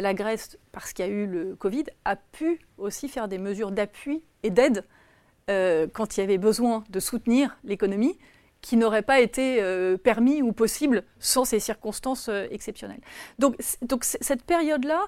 la 0.00 0.14
Grèce, 0.14 0.58
parce 0.72 0.92
qu'il 0.92 1.04
y 1.04 1.08
a 1.08 1.10
eu 1.10 1.26
le 1.26 1.54
Covid, 1.56 1.84
a 2.04 2.16
pu 2.16 2.60
aussi 2.78 3.08
faire 3.08 3.28
des 3.28 3.38
mesures 3.38 3.70
d'appui 3.70 4.22
et 4.42 4.50
d'aide 4.50 4.84
euh, 5.50 5.86
quand 5.92 6.16
il 6.16 6.20
y 6.20 6.22
avait 6.22 6.38
besoin 6.38 6.84
de 6.88 7.00
soutenir 7.00 7.56
l'économie 7.64 8.18
qui 8.64 8.78
n'aurait 8.78 9.02
pas 9.02 9.20
été 9.20 9.60
euh, 9.60 9.98
permis 9.98 10.40
ou 10.40 10.54
possible 10.54 11.04
sans 11.18 11.44
ces 11.44 11.60
circonstances 11.60 12.30
euh, 12.30 12.46
exceptionnelles. 12.50 13.02
Donc, 13.38 13.56
cette 14.00 14.42
période-là, 14.42 15.02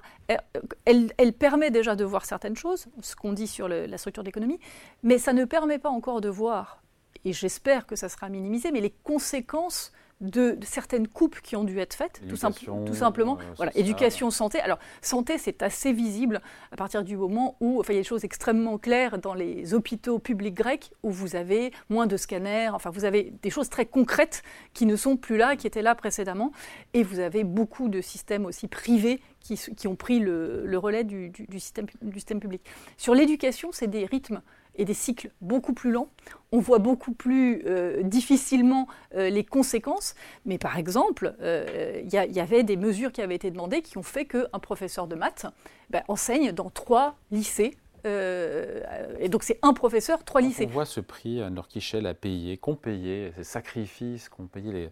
elle, 0.84 1.10
elle, 1.16 1.32
permet 1.32 1.70
déjà 1.70 1.96
de 1.96 2.04
voir 2.04 2.26
certaines 2.26 2.54
choses, 2.54 2.86
ce 3.00 3.16
qu'on 3.16 3.32
dit 3.32 3.46
sur 3.46 3.66
la 3.66 3.96
structure 3.96 4.22
de 4.22 4.28
l'économie, 4.28 4.60
mais 5.02 5.16
ça 5.16 5.32
ne 5.32 5.46
permet 5.46 5.78
pas 5.78 5.88
encore 5.88 6.20
de 6.20 6.28
voir, 6.28 6.82
et 7.24 7.32
j'espère 7.32 7.86
que 7.86 7.96
ça 7.96 8.10
sera 8.10 8.28
minimisé, 8.28 8.72
mais 8.72 8.82
les 8.82 8.94
conséquences 9.02 9.90
de, 10.20 10.58
certaines 10.62 11.08
coupes 11.08 11.40
qui 11.40 11.56
ont 11.56 11.64
dû 11.64 11.78
être 11.78 11.94
faites, 11.94 12.20
tout, 12.28 12.36
tout, 12.36 12.94
simplement. 12.94 13.38
Euh, 13.38 13.42
voilà, 13.56 13.72
éducation, 13.76 14.30
santé. 14.30 14.60
Alors, 14.60 14.78
santé, 15.02 15.36
c'est 15.38 15.62
assez 15.62 15.92
visible 15.92 16.40
à 16.72 16.76
partir 16.76 17.04
du 17.04 17.16
moment 17.16 17.56
où 17.60 17.80
enfin, 17.80 17.92
il 17.92 17.96
y 17.96 17.98
a 17.98 18.02
des 18.02 18.08
choses 18.08 18.24
extrêmement 18.24 18.78
claires 18.78 19.18
dans 19.18 19.34
les 19.34 19.74
hôpitaux 19.74 20.18
publics 20.18 20.54
grecs 20.54 20.90
où 21.02 21.10
vous 21.10 21.36
avez 21.36 21.72
moins 21.90 22.06
de 22.06 22.16
scanners, 22.16 22.70
enfin, 22.72 22.90
vous 22.90 23.04
avez 23.04 23.32
des 23.42 23.50
choses 23.50 23.68
très 23.68 23.84
concrètes 23.84 24.42
qui 24.72 24.86
ne 24.86 24.96
sont 24.96 25.16
plus 25.16 25.36
là, 25.36 25.56
qui 25.56 25.66
étaient 25.66 25.82
là 25.82 25.94
précédemment. 25.94 26.52
Et 26.94 27.02
vous 27.02 27.18
avez 27.18 27.44
beaucoup 27.44 27.88
de 27.88 28.00
systèmes 28.00 28.46
aussi 28.46 28.68
privés 28.68 29.20
qui, 29.40 29.56
qui 29.76 29.86
ont 29.86 29.96
pris 29.96 30.18
le, 30.18 30.66
le 30.66 30.78
relais 30.78 31.04
du, 31.04 31.30
du, 31.30 31.60
système, 31.60 31.86
du 32.00 32.14
système 32.14 32.40
public. 32.40 32.62
Sur 32.96 33.14
l'éducation, 33.14 33.68
c'est 33.72 33.86
des 33.86 34.06
rythmes 34.06 34.40
et 34.76 34.84
des 34.84 34.94
cycles 34.94 35.30
beaucoup 35.40 35.72
plus 35.72 35.90
lents. 35.90 36.08
On 36.52 36.58
voit 36.58 36.78
beaucoup 36.78 37.12
plus 37.12 37.62
euh, 37.66 38.02
difficilement 38.02 38.86
euh, 39.14 39.28
les 39.28 39.44
conséquences, 39.44 40.14
mais 40.44 40.58
par 40.58 40.78
exemple, 40.78 41.34
euh, 41.40 42.00
il 42.04 42.12
y, 42.12 42.40
avait 42.40 42.62
des 42.62 42.76
mesures 42.76 43.12
qui 43.12 43.20
avaient 43.20 43.34
été 43.34 43.50
demandées 43.50 43.82
qui 43.82 43.98
ont 43.98 44.02
fait 44.02 44.24
qu'un 44.24 44.58
professeur 44.60 45.06
de 45.06 45.16
maths 45.16 45.46
ben, 45.90 46.02
enseigne 46.08 46.52
dans 46.52 46.70
trois 46.70 47.16
lycées. 47.30 47.76
et 48.04 49.28
donc 49.28 49.42
c'est 49.42 49.58
un 49.62 49.72
professeur, 49.72 50.24
trois 50.24 50.40
lycées. 50.40 50.66
On 50.68 50.72
voit 50.72 50.86
ce 50.86 51.00
prix 51.00 51.42
à 51.42 51.50
Norquichel 51.50 52.06
à 52.06 52.14
payer, 52.14 52.56
qu'ont 52.56 52.76
payé, 52.76 53.32
ces 53.36 53.42
sacrifices 53.42 54.28
qu'ont 54.28 54.46
payé 54.46 54.72
les, 54.72 54.90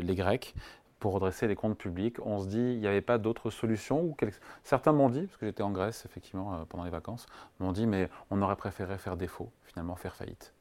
les 0.00 0.14
Grecs 0.14 0.54
pour 1.02 1.14
redresser 1.14 1.48
les 1.48 1.56
comptes 1.56 1.76
publics. 1.76 2.24
On 2.24 2.38
se 2.38 2.46
dit, 2.46 2.60
il 2.74 2.78
n'y 2.78 2.86
avait 2.86 3.00
pas 3.00 3.18
d'autre 3.18 3.50
solution 3.50 4.00
ou 4.02 4.16
Certains 4.62 4.92
m'ont 4.92 5.10
dit, 5.10 5.22
parce 5.22 5.36
que 5.36 5.46
j'étais 5.46 5.64
en 5.64 5.72
Grèce 5.72 6.04
effectivement 6.06 6.54
euh, 6.54 6.64
pendant 6.68 6.84
les 6.84 6.90
vacances, 6.90 7.26
m'ont 7.58 7.72
dit, 7.72 7.88
mais 7.88 8.08
on 8.30 8.40
aurait 8.40 8.54
préféré 8.54 8.96
faire 8.98 9.16
défaut, 9.16 9.50
finalement 9.64 9.96
faire 9.96 10.14
faillite. 10.14 10.54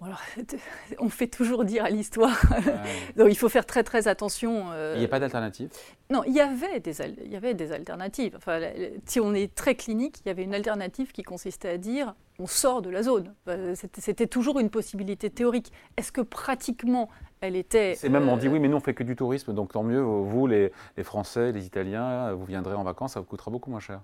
on 0.98 1.08
fait 1.10 1.26
toujours 1.26 1.64
dire 1.64 1.84
à 1.84 1.90
l'histoire. 1.90 2.40
Donc 3.16 3.28
il 3.28 3.36
faut 3.36 3.50
faire 3.50 3.66
très 3.66 3.82
très 3.84 4.08
attention. 4.08 4.70
Euh, 4.72 4.94
il 4.96 5.00
n'y 5.00 5.04
a 5.04 5.08
pas 5.08 5.20
d'alternative? 5.20 5.70
Non, 6.10 6.24
il 6.24 6.34
y 6.34 6.40
avait 6.40 6.80
des, 6.80 7.02
il 7.02 7.30
y 7.30 7.36
avait 7.36 7.54
des 7.54 7.72
alternatives. 7.72 8.34
Enfin, 8.36 8.60
si 9.06 9.20
on 9.20 9.34
est 9.34 9.54
très 9.54 9.74
clinique, 9.74 10.20
il 10.24 10.28
y 10.28 10.30
avait 10.30 10.44
une 10.44 10.54
alternative 10.54 11.12
qui 11.12 11.22
consistait 11.22 11.70
à 11.70 11.78
dire 11.78 12.14
on 12.38 12.46
sort 12.46 12.82
de 12.82 12.90
la 12.90 13.02
zone. 13.02 13.34
C'était 13.74 14.26
toujours 14.26 14.58
une 14.58 14.70
possibilité 14.70 15.30
théorique. 15.30 15.72
Est-ce 15.96 16.12
que 16.12 16.20
pratiquement 16.20 17.08
elle 17.40 17.56
était. 17.56 17.94
C'est 17.94 18.08
même, 18.08 18.28
on 18.28 18.36
dit 18.36 18.46
euh, 18.46 18.50
oui, 18.50 18.58
mais 18.58 18.68
nous 18.68 18.76
on 18.76 18.80
fait 18.80 18.94
que 18.94 19.02
du 19.02 19.16
tourisme, 19.16 19.52
donc 19.52 19.72
tant 19.72 19.82
mieux, 19.82 20.00
vous, 20.00 20.46
les, 20.46 20.72
Français, 21.02 21.52
les 21.52 21.66
Italiens, 21.66 22.32
vous 22.32 22.44
viendrez 22.44 22.74
en 22.74 22.84
vacances, 22.84 23.12
ça 23.12 23.20
vous 23.20 23.26
coûtera 23.26 23.50
beaucoup 23.50 23.70
moins 23.70 23.80
cher. 23.80 24.00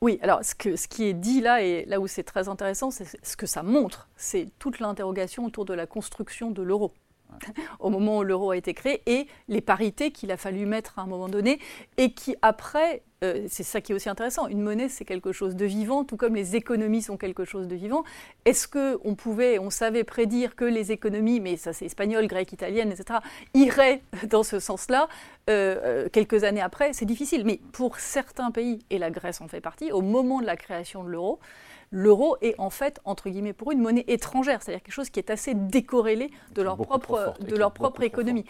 Oui, 0.00 0.18
alors 0.22 0.44
ce, 0.44 0.54
que, 0.54 0.76
ce 0.76 0.88
qui 0.88 1.04
est 1.04 1.14
dit 1.14 1.40
là, 1.40 1.62
et 1.62 1.84
là 1.86 2.00
où 2.00 2.06
c'est 2.06 2.24
très 2.24 2.48
intéressant, 2.48 2.90
c'est 2.90 3.06
ce 3.24 3.36
que 3.36 3.46
ça 3.46 3.62
montre, 3.62 4.08
c'est 4.16 4.48
toute 4.58 4.80
l'interrogation 4.80 5.44
autour 5.44 5.64
de 5.64 5.72
la 5.72 5.86
construction 5.86 6.50
de 6.50 6.62
l'euro. 6.62 6.92
au 7.80 7.90
moment 7.90 8.18
où 8.18 8.22
l'euro 8.22 8.50
a 8.50 8.56
été 8.56 8.74
créé, 8.74 9.02
et 9.06 9.26
les 9.48 9.60
parités 9.60 10.10
qu'il 10.10 10.30
a 10.30 10.36
fallu 10.36 10.66
mettre 10.66 10.98
à 10.98 11.02
un 11.02 11.06
moment 11.06 11.28
donné, 11.28 11.58
et 11.96 12.12
qui 12.12 12.36
après, 12.42 13.02
euh, 13.24 13.46
c'est 13.48 13.62
ça 13.62 13.80
qui 13.80 13.92
est 13.92 13.94
aussi 13.94 14.08
intéressant, 14.08 14.46
une 14.48 14.60
monnaie 14.60 14.88
c'est 14.88 15.04
quelque 15.04 15.32
chose 15.32 15.56
de 15.56 15.64
vivant, 15.64 16.04
tout 16.04 16.16
comme 16.16 16.34
les 16.34 16.56
économies 16.56 17.02
sont 17.02 17.16
quelque 17.16 17.44
chose 17.44 17.66
de 17.68 17.74
vivant. 17.74 18.04
Est-ce 18.44 18.68
qu'on 18.68 19.14
pouvait, 19.14 19.58
on 19.58 19.70
savait 19.70 20.04
prédire 20.04 20.56
que 20.56 20.64
les 20.64 20.92
économies, 20.92 21.40
mais 21.40 21.56
ça 21.56 21.72
c'est 21.72 21.86
espagnol, 21.86 22.26
grec, 22.26 22.52
italienne, 22.52 22.92
etc., 22.92 23.20
iraient 23.54 24.02
dans 24.28 24.42
ce 24.42 24.60
sens-là 24.60 25.08
euh, 25.48 25.76
euh, 25.82 26.08
quelques 26.12 26.44
années 26.44 26.60
après 26.60 26.92
C'est 26.92 27.06
difficile, 27.06 27.44
mais 27.44 27.60
pour 27.72 27.98
certains 27.98 28.50
pays, 28.50 28.84
et 28.90 28.98
la 28.98 29.10
Grèce 29.10 29.40
en 29.40 29.48
fait 29.48 29.60
partie, 29.60 29.90
au 29.90 30.02
moment 30.02 30.40
de 30.40 30.46
la 30.46 30.56
création 30.56 31.04
de 31.04 31.08
l'euro, 31.08 31.40
l'euro 31.90 32.36
est 32.42 32.54
en 32.58 32.70
fait, 32.70 33.00
entre 33.04 33.30
guillemets, 33.30 33.52
pour 33.52 33.72
une 33.72 33.80
monnaie 33.80 34.04
étrangère, 34.08 34.62
c'est-à-dire 34.62 34.82
quelque 34.82 34.94
chose 34.94 35.10
qui 35.10 35.20
est 35.20 35.30
assez 35.30 35.54
décorrélé 35.54 36.30
de 36.54 36.62
leur 36.62 36.76
propre, 36.76 37.34
de 37.40 37.56
leur 37.56 37.72
propre 37.72 38.02
économie. 38.02 38.44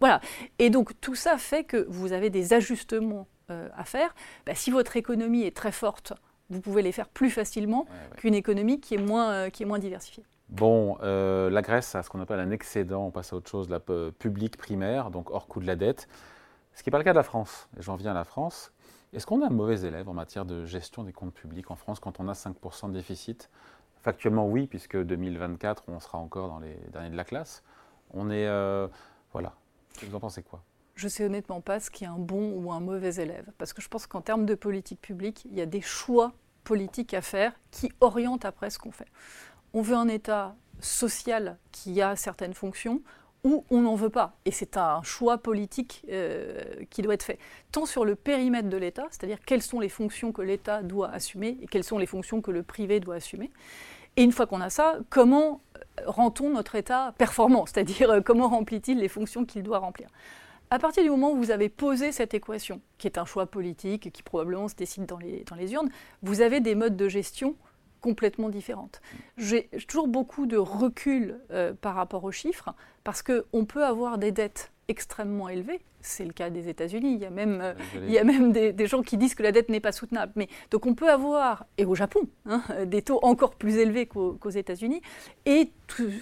Voilà. 0.00 0.20
Et 0.58 0.70
donc 0.70 0.92
tout 1.00 1.14
ça 1.14 1.38
fait 1.38 1.64
que 1.64 1.86
vous 1.88 2.12
avez 2.12 2.30
des 2.30 2.52
ajustements 2.52 3.26
euh, 3.50 3.68
à 3.76 3.84
faire. 3.84 4.14
Bah, 4.46 4.54
si 4.54 4.70
votre 4.70 4.96
économie 4.96 5.42
est 5.42 5.56
très 5.56 5.72
forte, 5.72 6.12
vous 6.50 6.60
pouvez 6.60 6.82
les 6.82 6.92
faire 6.92 7.08
plus 7.08 7.30
facilement 7.30 7.86
qu'une 8.16 8.34
économie 8.34 8.80
qui 8.80 8.94
est 8.94 9.02
moins, 9.02 9.30
euh, 9.30 9.50
qui 9.50 9.62
est 9.62 9.66
moins 9.66 9.78
diversifiée. 9.78 10.24
Bon, 10.48 10.96
euh, 11.02 11.50
la 11.50 11.60
Grèce 11.60 11.94
a 11.94 12.02
ce 12.02 12.08
qu'on 12.08 12.20
appelle 12.20 12.40
un 12.40 12.50
excédent, 12.50 13.04
on 13.06 13.10
passe 13.10 13.32
à 13.32 13.36
autre 13.36 13.50
chose, 13.50 13.68
la 13.68 13.80
publique 13.80 14.56
primaire, 14.56 15.10
donc 15.10 15.30
hors 15.30 15.46
coût 15.46 15.60
de 15.60 15.66
la 15.66 15.76
dette, 15.76 16.08
ce 16.74 16.82
qui 16.82 16.88
n'est 16.88 16.92
pas 16.92 16.98
le 16.98 17.04
cas 17.04 17.12
de 17.12 17.18
la 17.18 17.22
France. 17.22 17.68
J'en 17.78 17.96
viens 17.96 18.12
à 18.12 18.14
la 18.14 18.24
France. 18.24 18.72
Est-ce 19.12 19.26
qu'on 19.26 19.40
est 19.42 19.46
un 19.46 19.50
mauvais 19.50 19.80
élève 19.82 20.08
en 20.08 20.14
matière 20.14 20.44
de 20.44 20.64
gestion 20.64 21.02
des 21.02 21.12
comptes 21.12 21.34
publics 21.34 21.70
en 21.70 21.76
France 21.76 22.00
quand 22.00 22.20
on 22.20 22.28
a 22.28 22.34
5% 22.34 22.88
de 22.88 22.92
déficit? 22.92 23.50
Factuellement, 24.02 24.46
oui, 24.46 24.66
puisque 24.66 24.96
2024, 24.96 25.84
on 25.88 25.98
sera 25.98 26.18
encore 26.18 26.48
dans 26.48 26.60
les 26.60 26.76
derniers 26.92 27.10
de 27.10 27.16
la 27.16 27.24
classe. 27.24 27.62
On 28.12 28.30
est. 28.30 28.46
Euh, 28.46 28.86
voilà. 29.32 29.54
Vous 30.06 30.14
en 30.14 30.20
pensez 30.20 30.42
quoi? 30.42 30.62
Je 30.98 31.04
ne 31.04 31.08
sais 31.08 31.24
honnêtement 31.24 31.60
pas 31.60 31.78
ce 31.78 31.90
qui 31.90 32.04
est 32.04 32.08
un 32.08 32.18
bon 32.18 32.52
ou 32.56 32.72
un 32.72 32.80
mauvais 32.80 33.14
élève. 33.14 33.46
Parce 33.56 33.72
que 33.72 33.80
je 33.80 33.88
pense 33.88 34.06
qu'en 34.06 34.20
termes 34.20 34.46
de 34.46 34.54
politique 34.54 35.00
publique, 35.00 35.44
il 35.44 35.56
y 35.56 35.60
a 35.60 35.66
des 35.66 35.80
choix 35.80 36.32
politiques 36.64 37.14
à 37.14 37.22
faire 37.22 37.52
qui 37.70 37.92
orientent 38.00 38.44
après 38.44 38.68
ce 38.70 38.80
qu'on 38.80 38.90
fait. 38.90 39.06
On 39.74 39.80
veut 39.80 39.94
un 39.94 40.08
État 40.08 40.56
social 40.80 41.56
qui 41.70 42.02
a 42.02 42.16
certaines 42.16 42.52
fonctions 42.52 43.00
ou 43.44 43.64
on 43.70 43.82
n'en 43.82 43.94
veut 43.94 44.10
pas. 44.10 44.36
Et 44.44 44.50
c'est 44.50 44.76
un 44.76 45.00
choix 45.04 45.38
politique 45.38 46.04
euh, 46.10 46.60
qui 46.90 47.02
doit 47.02 47.14
être 47.14 47.22
fait, 47.22 47.38
tant 47.70 47.86
sur 47.86 48.04
le 48.04 48.16
périmètre 48.16 48.68
de 48.68 48.76
l'État, 48.76 49.06
c'est-à-dire 49.10 49.38
quelles 49.46 49.62
sont 49.62 49.78
les 49.78 49.88
fonctions 49.88 50.32
que 50.32 50.42
l'État 50.42 50.82
doit 50.82 51.10
assumer 51.10 51.58
et 51.62 51.68
quelles 51.68 51.84
sont 51.84 51.98
les 51.98 52.06
fonctions 52.06 52.42
que 52.42 52.50
le 52.50 52.64
privé 52.64 52.98
doit 52.98 53.14
assumer. 53.14 53.52
Et 54.16 54.24
une 54.24 54.32
fois 54.32 54.46
qu'on 54.46 54.60
a 54.60 54.70
ça, 54.70 54.98
comment 55.10 55.60
rend-on 56.06 56.50
notre 56.50 56.74
État 56.74 57.14
performant, 57.18 57.66
c'est-à-dire 57.66 58.10
euh, 58.10 58.20
comment 58.20 58.48
remplit-il 58.48 58.98
les 58.98 59.08
fonctions 59.08 59.44
qu'il 59.44 59.62
doit 59.62 59.78
remplir? 59.78 60.08
À 60.70 60.78
partir 60.78 61.02
du 61.02 61.10
moment 61.10 61.32
où 61.32 61.36
vous 61.36 61.50
avez 61.50 61.68
posé 61.68 62.12
cette 62.12 62.34
équation, 62.34 62.80
qui 62.98 63.06
est 63.06 63.18
un 63.18 63.24
choix 63.24 63.46
politique, 63.46 64.12
qui 64.12 64.22
probablement 64.22 64.68
se 64.68 64.74
décide 64.74 65.06
dans 65.06 65.18
les, 65.18 65.44
dans 65.44 65.56
les 65.56 65.72
urnes, 65.72 65.88
vous 66.22 66.40
avez 66.40 66.60
des 66.60 66.74
modes 66.74 66.96
de 66.96 67.08
gestion 67.08 67.56
complètement 68.00 68.48
différentes. 68.48 69.00
J'ai 69.36 69.68
toujours 69.88 70.08
beaucoup 70.08 70.46
de 70.46 70.56
recul 70.56 71.40
euh, 71.50 71.72
par 71.74 71.94
rapport 71.94 72.24
aux 72.24 72.32
chiffres, 72.32 72.74
parce 73.02 73.22
qu'on 73.22 73.64
peut 73.64 73.84
avoir 73.84 74.18
des 74.18 74.30
dettes 74.30 74.70
extrêmement 74.88 75.48
élevées. 75.50 75.80
C'est 76.00 76.24
le 76.24 76.32
cas 76.32 76.48
des 76.48 76.68
États-Unis. 76.68 77.14
Il 77.14 77.20
y 77.20 77.26
a 77.26 77.30
même, 77.30 77.60
euh, 77.60 77.74
il 77.94 78.10
y 78.10 78.18
a 78.18 78.24
même 78.24 78.52
des, 78.52 78.86
gens 78.86 79.02
qui 79.02 79.18
disent 79.18 79.34
que 79.34 79.42
la 79.42 79.52
dette 79.52 79.68
n'est 79.68 79.80
pas 79.80 79.92
soutenable. 79.92 80.32
Mais, 80.36 80.48
donc 80.70 80.86
on 80.86 80.94
peut 80.94 81.10
avoir, 81.10 81.66
et 81.76 81.84
au 81.84 81.94
Japon, 81.94 82.20
hein, 82.46 82.62
des 82.86 83.02
taux 83.02 83.20
encore 83.22 83.54
plus 83.54 83.76
élevés 83.76 84.06
qu'aux 84.06 84.50
États-Unis, 84.50 85.02
et 85.44 85.70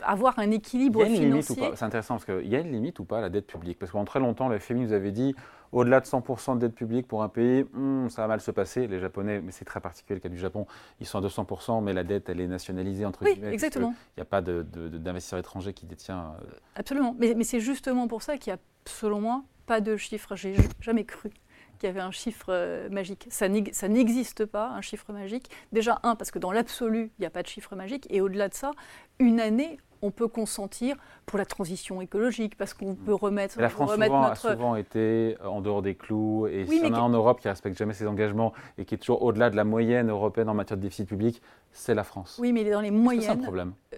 avoir 0.02 0.38
un 0.38 0.50
équilibre 0.50 1.04
financier. 1.04 1.62
C'est 1.74 1.84
intéressant 1.84 2.14
parce 2.14 2.24
qu'il 2.24 2.48
y 2.48 2.56
a 2.56 2.60
une 2.60 2.72
limite 2.72 2.98
ou 2.98 3.04
pas 3.04 3.18
à 3.18 3.20
la 3.20 3.30
dette 3.30 3.46
publique? 3.46 3.78
Parce 3.78 3.90
que 3.90 3.92
pendant 3.92 4.04
très 4.04 4.20
longtemps, 4.20 4.48
le 4.48 4.58
FMI 4.58 4.80
nous 4.80 4.92
avait 4.92 5.12
dit 5.12 5.34
au-delà 5.72 6.00
de 6.00 6.06
100% 6.06 6.54
de 6.54 6.60
dette 6.60 6.74
publique 6.74 7.06
pour 7.06 7.22
un 7.22 7.28
pays, 7.28 7.64
hmm, 7.72 8.08
ça 8.08 8.22
va 8.22 8.28
mal 8.28 8.40
se 8.40 8.50
passer. 8.50 8.86
Les 8.86 8.98
Japonais, 9.00 9.40
mais 9.40 9.52
c'est 9.52 9.64
très 9.64 9.80
particulier 9.80 10.16
le 10.16 10.20
cas 10.20 10.28
du 10.28 10.38
Japon, 10.38 10.66
ils 11.00 11.06
sont 11.06 11.18
à 11.18 11.26
200%, 11.26 11.82
mais 11.82 11.92
la 11.92 12.04
dette, 12.04 12.28
elle 12.28 12.40
est 12.40 12.46
nationalisée 12.46 13.04
entre 13.04 13.24
oui, 13.24 13.34
guillemets. 13.34 13.52
exactement. 13.52 13.94
Il 14.16 14.20
n'y 14.20 14.22
a 14.22 14.26
pas 14.26 14.40
d'investisseur 14.40 15.38
étranger 15.38 15.72
qui 15.72 15.86
détient. 15.86 16.34
Euh, 16.42 16.46
Absolument. 16.74 17.14
Mais, 17.18 17.34
mais 17.34 17.44
c'est 17.44 17.60
justement 17.60 18.08
pour 18.08 18.22
ça 18.22 18.36
qu'il 18.36 18.52
n'y 18.52 18.58
a, 18.58 18.62
selon 18.86 19.20
moi, 19.20 19.42
pas 19.66 19.80
de 19.80 19.96
chiffre. 19.96 20.36
J'ai 20.36 20.56
jamais 20.80 21.04
cru 21.04 21.30
qu'il 21.76 21.88
y 21.88 21.90
avait 21.90 22.00
un 22.00 22.10
chiffre 22.10 22.46
euh, 22.50 22.88
magique. 22.88 23.26
Ça 23.30 23.48
n'existe 23.48 24.44
pas, 24.44 24.68
un 24.70 24.80
chiffre 24.80 25.12
magique. 25.12 25.50
Déjà, 25.72 25.98
un, 26.02 26.16
parce 26.16 26.30
que 26.30 26.38
dans 26.38 26.52
l'absolu, 26.52 27.10
il 27.18 27.22
n'y 27.22 27.26
a 27.26 27.30
pas 27.30 27.42
de 27.42 27.48
chiffre 27.48 27.74
magique. 27.76 28.06
Et 28.10 28.20
au-delà 28.20 28.48
de 28.48 28.54
ça, 28.54 28.72
une 29.18 29.40
année, 29.40 29.78
on 30.02 30.10
peut 30.10 30.28
consentir 30.28 30.96
pour 31.24 31.38
la 31.38 31.44
transition 31.44 32.00
écologique, 32.00 32.56
parce 32.56 32.74
qu'on 32.74 32.94
peut 32.94 33.14
remettre. 33.14 33.60
la 33.60 33.68
France 33.68 33.92
souvent, 33.92 34.22
a 34.22 34.34
souvent 34.34 34.76
été 34.76 35.36
en 35.44 35.60
dehors 35.60 35.82
des 35.82 35.94
clous, 35.94 36.46
et 36.46 36.66
si 36.66 36.80
on 36.84 36.92
a 36.92 37.00
en 37.00 37.08
Europe 37.08 37.40
qui 37.40 37.48
ne 37.48 37.52
respecte 37.52 37.76
jamais 37.76 37.94
ses 37.94 38.06
engagements 38.06 38.52
et 38.78 38.84
qui 38.84 38.94
est 38.94 38.98
toujours 38.98 39.22
au-delà 39.22 39.50
de 39.50 39.56
la 39.56 39.64
moyenne 39.64 40.10
européenne 40.10 40.48
en 40.48 40.54
matière 40.54 40.76
de 40.76 40.82
déficit 40.82 41.08
public, 41.08 41.42
c'est 41.72 41.94
la 41.94 42.04
France. 42.04 42.38
Oui, 42.40 42.52
mais 42.52 42.68
dans 42.68 42.80
les 42.80 42.90
moyennes. 42.90 43.22
C'est 43.22 43.30
un 43.30 43.36
problème? 43.36 43.72
Euh, 43.94 43.96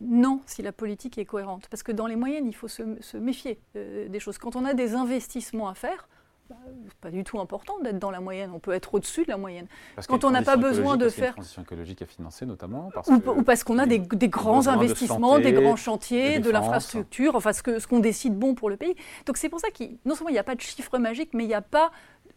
non, 0.00 0.40
si 0.46 0.62
la 0.62 0.72
politique 0.72 1.18
est 1.18 1.24
cohérente. 1.24 1.68
Parce 1.70 1.82
que 1.82 1.92
dans 1.92 2.06
les 2.06 2.16
moyennes, 2.16 2.46
il 2.46 2.54
faut 2.54 2.68
se, 2.68 3.16
méfier 3.16 3.58
euh, 3.76 4.08
des 4.08 4.20
choses. 4.20 4.38
Quand 4.38 4.56
on 4.56 4.64
a 4.64 4.74
des 4.74 4.94
investissements 4.94 5.68
à 5.68 5.74
faire, 5.74 6.08
bah, 6.48 6.54
pas 7.00 7.10
du 7.10 7.24
tout 7.24 7.40
important 7.40 7.78
d'être 7.80 7.98
dans 7.98 8.10
la 8.10 8.20
moyenne. 8.20 8.50
On 8.54 8.60
peut 8.60 8.72
être 8.72 8.94
au-dessus 8.94 9.24
de 9.24 9.30
la 9.30 9.36
moyenne. 9.36 9.66
Quand 10.08 10.22
on 10.24 10.30
n'a 10.30 10.42
pas 10.42 10.56
besoin 10.56 10.96
de 10.96 11.08
faire. 11.08 11.28
Une 11.28 11.34
transition 11.34 11.62
écologique 11.62 12.02
à 12.02 12.06
financer, 12.06 12.46
notamment. 12.46 12.90
Parce 12.94 13.08
ou, 13.08 13.42
parce 13.42 13.64
qu'on 13.64 13.78
a 13.78 13.86
des, 13.86 13.98
grands 14.28 14.68
investissements, 14.68 15.38
des 15.38 15.52
grands 15.52 15.76
chantiers, 15.76 16.38
de, 16.38 16.50
l'infrastructure, 16.50 17.34
enfin 17.34 17.52
ce 17.52 17.62
qu'on 17.62 17.80
ce 17.80 17.86
qu'on 17.86 17.98
décide 17.98 18.38
bon 18.38 18.54
pour 18.54 18.70
le 18.70 18.76
pays. 18.76 18.94
Donc 19.26 19.36
c'est 19.38 19.48
pour 19.48 19.60
ça 19.60 19.70
que 19.70 19.84
non 20.04 20.14
seulement 20.14 20.30
il 20.30 20.34
n'y 20.34 20.38
a 20.38 20.44
pas 20.44 20.54
de 20.54 20.60
chiffre 20.60 20.98
magique, 20.98 21.30
mais 21.34 21.44
il 21.44 21.48
n'y 21.48 21.54
a 21.54 21.62
pas 21.62 21.90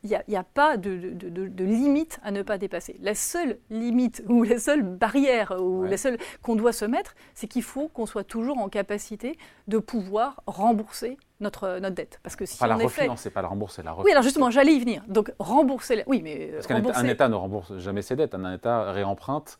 il 0.04 0.18
n'y 0.30 0.36
a, 0.38 0.44
pas 0.44 0.78
de, 0.78 1.12
de, 1.14 1.64
limite 1.66 2.20
à 2.24 2.32
ne 2.32 2.42
pas 2.42 2.58
dépasser. 2.58 2.96
La 3.02 3.16
seule 3.16 3.60
limite 3.70 4.24
ou 4.30 4.44
la 4.44 4.58
seule 4.58 4.82
barrière 4.82 5.58
ou 5.62 5.84
la 5.84 5.98
seule 5.98 6.18
qu'on 6.42 6.56
doit 6.56 6.72
se 6.72 6.86
mettre, 6.86 7.16
c'est 7.34 7.48
qu'il 7.48 7.64
faut 7.64 7.90
qu'on 7.90 8.06
soit 8.06 8.24
toujours 8.24 8.60
en 8.60 8.70
capacité 8.70 9.38
de 9.68 9.78
pouvoir 9.78 10.42
rembourser 10.46 11.18
notre, 11.40 11.80
notre 11.80 11.96
dette. 11.96 12.20
Parce 12.24 12.36
que 12.36 12.46
si 12.46 12.58
pas 12.58 12.68
la 12.68 12.76
refinancer, 12.76 13.30
pas 13.30 13.42
la 13.42 13.48
rembourser, 13.48 13.84
la 13.84 13.96
Oui, 13.96 14.12
alors 14.12 14.24
justement, 14.24 14.52
j'allais 14.52 14.74
y 14.74 14.80
venir. 14.80 15.04
Donc 15.08 15.32
rembourser, 15.40 16.04
oui, 16.08 16.22
mais 16.24 16.52
parce 16.54 16.68
qu'un 16.68 17.06
État 17.06 17.30
ne 17.30 17.36
rembourse 17.36 17.78
jamais 17.78 18.02
ses 18.02 18.16
dettes. 18.16 18.36
Un 18.36 18.54
État 18.54 18.92
réemprunte 18.92 19.60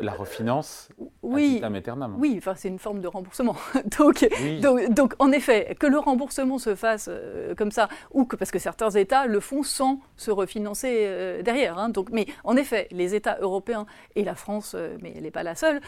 la 0.00 0.12
refinance 0.12 0.88
oui, 1.22 1.60
à 1.62 1.66
aeternam. 1.66 2.16
Oui, 2.18 2.34
enfin, 2.38 2.54
c'est 2.56 2.68
une 2.68 2.78
forme 2.78 3.00
de 3.00 3.08
remboursement. 3.08 3.56
donc, 3.98 4.26
donc, 4.90 5.14
en 5.18 5.32
effet, 5.32 5.76
que 5.78 5.86
le 5.86 5.98
remboursement 5.98 6.58
se 6.58 6.74
fasse 6.74 7.08
euh, 7.10 7.54
comme 7.54 7.70
ça, 7.70 7.88
ou 8.12 8.24
que 8.24 8.36
parce 8.36 8.50
que 8.50 8.58
certains 8.58 8.90
États 8.90 9.26
le 9.26 9.40
font 9.40 9.62
sans 9.62 10.00
se 10.16 10.30
refinancer 10.30 11.04
euh, 11.06 11.42
derrière. 11.42 11.78
Hein. 11.78 11.88
donc, 11.88 12.10
mais 12.10 12.26
en 12.44 12.56
effet, 12.56 12.88
les 12.90 13.14
États 13.14 13.38
européens 13.40 13.86
et 14.16 14.24
la 14.24 14.34
France, 14.34 14.74
euh, 14.76 14.96
mais 15.02 15.12
elle 15.16 15.24
n'est 15.24 15.30
pas 15.30 15.42
la 15.42 15.54
seule, 15.54 15.80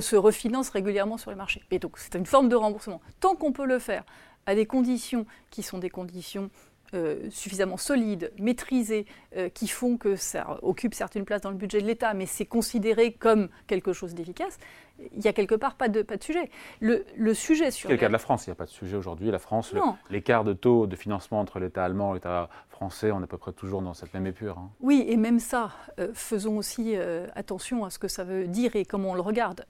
se 0.00 0.16
refinancent 0.16 0.70
régulièrement 0.70 1.18
sur 1.18 1.30
les 1.30 1.36
marchés. 1.36 1.62
Et 1.70 1.78
donc, 1.78 1.98
c'est 1.98 2.14
une 2.14 2.26
forme 2.26 2.48
de 2.48 2.56
remboursement. 2.56 3.00
Tant 3.20 3.34
qu'on 3.34 3.52
peut 3.52 3.66
le 3.66 3.78
faire 3.78 4.04
à 4.46 4.54
des 4.54 4.66
conditions 4.66 5.26
qui 5.50 5.62
sont 5.62 5.78
des 5.78 5.90
conditions 5.90 6.50
euh, 6.94 7.30
suffisamment 7.30 7.78
solides, 7.78 8.30
maîtrisées, 8.38 9.06
euh, 9.38 9.48
qui 9.48 9.66
font 9.66 9.96
que 9.96 10.14
ça 10.14 10.58
occupe 10.60 10.92
certaines 10.92 11.24
places 11.24 11.40
dans 11.40 11.48
le 11.50 11.56
budget 11.56 11.80
de 11.80 11.86
l'État, 11.86 12.12
mais 12.12 12.26
c'est 12.26 12.44
considéré 12.44 13.14
comme 13.14 13.48
quelque 13.66 13.94
chose 13.94 14.14
d'efficace, 14.14 14.58
il 14.98 15.20
n'y 15.20 15.26
a 15.26 15.32
quelque 15.32 15.54
part 15.54 15.76
pas 15.76 15.88
de, 15.88 16.02
pas 16.02 16.18
de 16.18 16.22
sujet. 16.22 16.50
Le, 16.80 17.06
le 17.16 17.32
sujet 17.32 17.70
sur... 17.70 17.88
C'est 17.88 17.94
le 17.94 17.98
cas 17.98 18.08
de 18.08 18.12
la 18.12 18.18
France, 18.18 18.46
il 18.46 18.50
n'y 18.50 18.52
a 18.52 18.56
pas 18.56 18.66
de 18.66 18.70
sujet 18.70 18.94
aujourd'hui. 18.94 19.30
La 19.30 19.38
France, 19.38 19.74
l'écart 20.10 20.44
de 20.44 20.52
taux 20.52 20.86
de 20.86 20.94
financement 20.94 21.40
entre 21.40 21.60
l'État 21.60 21.82
allemand 21.82 22.12
et 22.12 22.16
l'État 22.16 22.50
français, 22.68 23.10
on 23.10 23.20
est 23.20 23.24
à 23.24 23.26
peu 23.26 23.38
près 23.38 23.52
toujours 23.52 23.80
dans 23.80 23.94
cette 23.94 24.12
même 24.12 24.26
épure. 24.26 24.58
Hein. 24.58 24.68
Oui, 24.80 25.02
et 25.08 25.16
même 25.16 25.38
ça, 25.38 25.70
euh, 25.98 26.10
faisons 26.12 26.58
aussi 26.58 26.94
attention 27.34 27.86
à 27.86 27.90
ce 27.90 27.98
que 27.98 28.08
ça 28.08 28.22
veut 28.22 28.46
dire 28.46 28.76
et 28.76 28.84
comment 28.84 29.12
on 29.12 29.14
le 29.14 29.22
regarde. 29.22 29.64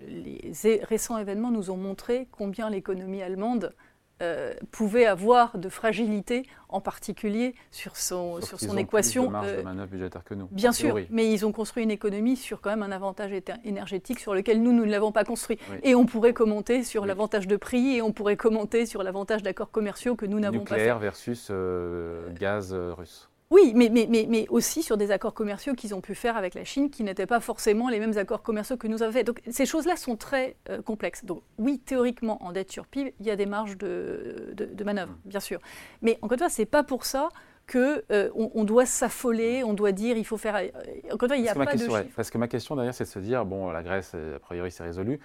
les 0.00 0.82
récents 0.82 1.18
événements 1.18 1.50
nous 1.50 1.70
ont 1.70 1.76
montré 1.76 2.26
combien 2.32 2.70
l'économie 2.70 3.20
allemande 3.20 3.74
euh, 4.22 4.54
pouvait 4.70 5.06
avoir 5.06 5.58
de 5.58 5.68
fragilité, 5.68 6.46
en 6.68 6.80
particulier 6.80 7.54
sur 7.70 7.96
son, 7.96 8.40
sur 8.40 8.60
son 8.60 8.76
équation. 8.76 9.22
Plus 9.22 9.28
de 9.28 9.32
marge 9.32 9.56
de 9.56 9.62
manœuvre 9.62 9.90
budgétaire 9.90 10.22
que 10.24 10.34
nous. 10.34 10.48
Bien 10.52 10.72
sûr, 10.72 10.98
mais 11.10 11.32
ils 11.32 11.44
ont 11.44 11.52
construit 11.52 11.82
une 11.82 11.90
économie 11.90 12.36
sur 12.36 12.60
quand 12.60 12.70
même 12.70 12.82
un 12.82 12.92
avantage 12.92 13.32
énergétique 13.64 14.20
sur 14.20 14.34
lequel 14.34 14.62
nous, 14.62 14.72
nous 14.72 14.84
ne 14.84 14.90
l'avons 14.90 15.12
pas 15.12 15.24
construit. 15.24 15.58
Et 15.82 15.94
on 15.94 16.06
pourrait 16.06 16.32
commenter 16.32 16.84
sur 16.84 17.06
l'avantage 17.06 17.48
de 17.48 17.56
prix 17.56 17.96
et 17.96 18.02
on 18.02 18.12
pourrait 18.12 18.36
commenter 18.36 18.86
sur 18.86 19.02
l'avantage 19.02 19.42
d'accords 19.42 19.70
commerciaux 19.70 20.14
que 20.14 20.26
nous 20.26 20.38
n'avons 20.38 20.64
pas. 20.64 20.76
Nucléaire 20.76 20.98
versus 20.98 21.48
euh, 21.50 22.30
gaz 22.34 22.72
euh, 22.72 22.94
russe. 22.94 23.28
Oui, 23.50 23.72
mais, 23.74 23.88
mais, 23.90 24.06
mais, 24.08 24.26
mais, 24.28 24.46
aussi 24.48 24.82
sur 24.82 24.96
des 24.96 25.10
accords 25.10 25.34
commerciaux 25.34 25.74
qu'ils 25.74 25.94
ont 25.94 26.00
pu 26.00 26.14
faire 26.14 26.36
avec 26.36 26.54
la 26.54 26.64
Chine, 26.64 26.90
qui 26.90 27.04
n'étaient 27.04 27.26
pas 27.26 27.40
forcément 27.40 27.88
les 27.88 28.00
mêmes 28.00 28.16
accords 28.16 28.42
commerciaux 28.42 28.76
que 28.76 28.88
nous 28.88 29.02
avons 29.02 29.12
fait. 29.12 29.24
Donc 29.24 29.40
ces 29.50 29.66
choses-là 29.66 29.96
sont 29.96 30.16
très 30.16 30.56
euh, 30.70 30.80
complexes. 30.82 31.24
Donc 31.24 31.42
oui, 31.58 31.78
théoriquement, 31.78 32.42
en 32.42 32.52
dette 32.52 32.72
sur 32.72 32.86
PIB, 32.86 33.14
il 33.20 33.26
y 33.26 33.30
a 33.30 33.36
des 33.36 33.46
marges 33.46 33.76
de, 33.76 34.54
de, 34.54 34.84
manœuvre, 34.84 35.12
mm. 35.12 35.28
bien 35.28 35.40
sûr. 35.40 35.60
Mais 36.00 36.18
encore 36.22 36.32
une 36.32 36.38
fois, 36.38 36.48
ce 36.48 36.62
n'est 36.62 36.66
pas 36.66 36.82
pour 36.82 37.04
ça 37.04 37.28
qu'on 37.70 37.96
euh, 38.10 38.30
on 38.34 38.64
doit 38.64 38.86
s'affoler, 38.86 39.62
on 39.62 39.74
doit 39.74 39.92
dire 39.92 40.16
il 40.16 40.24
faut 40.24 40.36
faire. 40.38 40.56
Euh, 40.56 40.68
encore 41.12 41.24
une 41.24 41.28
fois, 41.28 41.36
il 41.36 41.42
n'y 41.42 41.48
a 41.48 41.54
pas 41.54 41.76
de. 41.76 42.14
parce 42.16 42.30
que 42.30 42.38
ma 42.38 42.48
question 42.48 42.76
derrière, 42.76 42.94
c'est 42.94 43.04
de 43.04 43.08
se 43.08 43.18
dire 43.18 43.44
bon, 43.44 43.70
la 43.70 43.82
Grèce, 43.82 44.14
a 44.14 44.38
priori, 44.38 44.70
c'est 44.70 44.82
résolu. 44.82 45.20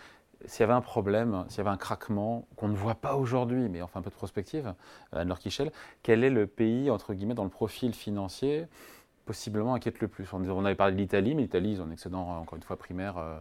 S'il 0.46 0.62
y 0.62 0.63
avait 0.63 0.74
un 0.74 0.81
problème, 0.81 1.46
s'il 1.50 1.58
y 1.58 1.62
avait 1.62 1.69
un 1.69 1.77
craquement 1.77 2.48
qu'on 2.55 2.69
ne 2.69 2.75
voit 2.75 2.96
pas 2.96 3.15
aujourd'hui, 3.15 3.67
mais 3.69 3.81
enfin 3.81 4.00
un 4.00 4.03
peu 4.03 4.10
de 4.10 4.15
prospective, 4.15 4.74
Anne 5.12 5.34
Kichel, 5.38 5.72
quel 6.03 6.24
est 6.24 6.29
le 6.29 6.48
pays, 6.48 6.89
entre 6.89 7.13
guillemets, 7.13 7.34
dans 7.34 7.43
le 7.43 7.50
profil 7.50 7.93
financier 7.93 8.65
possiblement 9.25 9.75
inquiète 9.75 10.00
le 10.00 10.08
plus? 10.08 10.27
On 10.34 10.65
avait 10.65 10.75
parlé 10.75 10.93
de 10.93 10.98
l'Italie, 10.98 11.36
mais 11.36 11.43
l'Italie, 11.43 11.74
ils 11.74 11.81
ont 11.81 11.86
un 11.86 11.91
excédent, 11.91 12.22
encore 12.22 12.55
une 12.55 12.63
fois, 12.63 12.77
primaire. 12.77 13.17
Euh, 13.17 13.39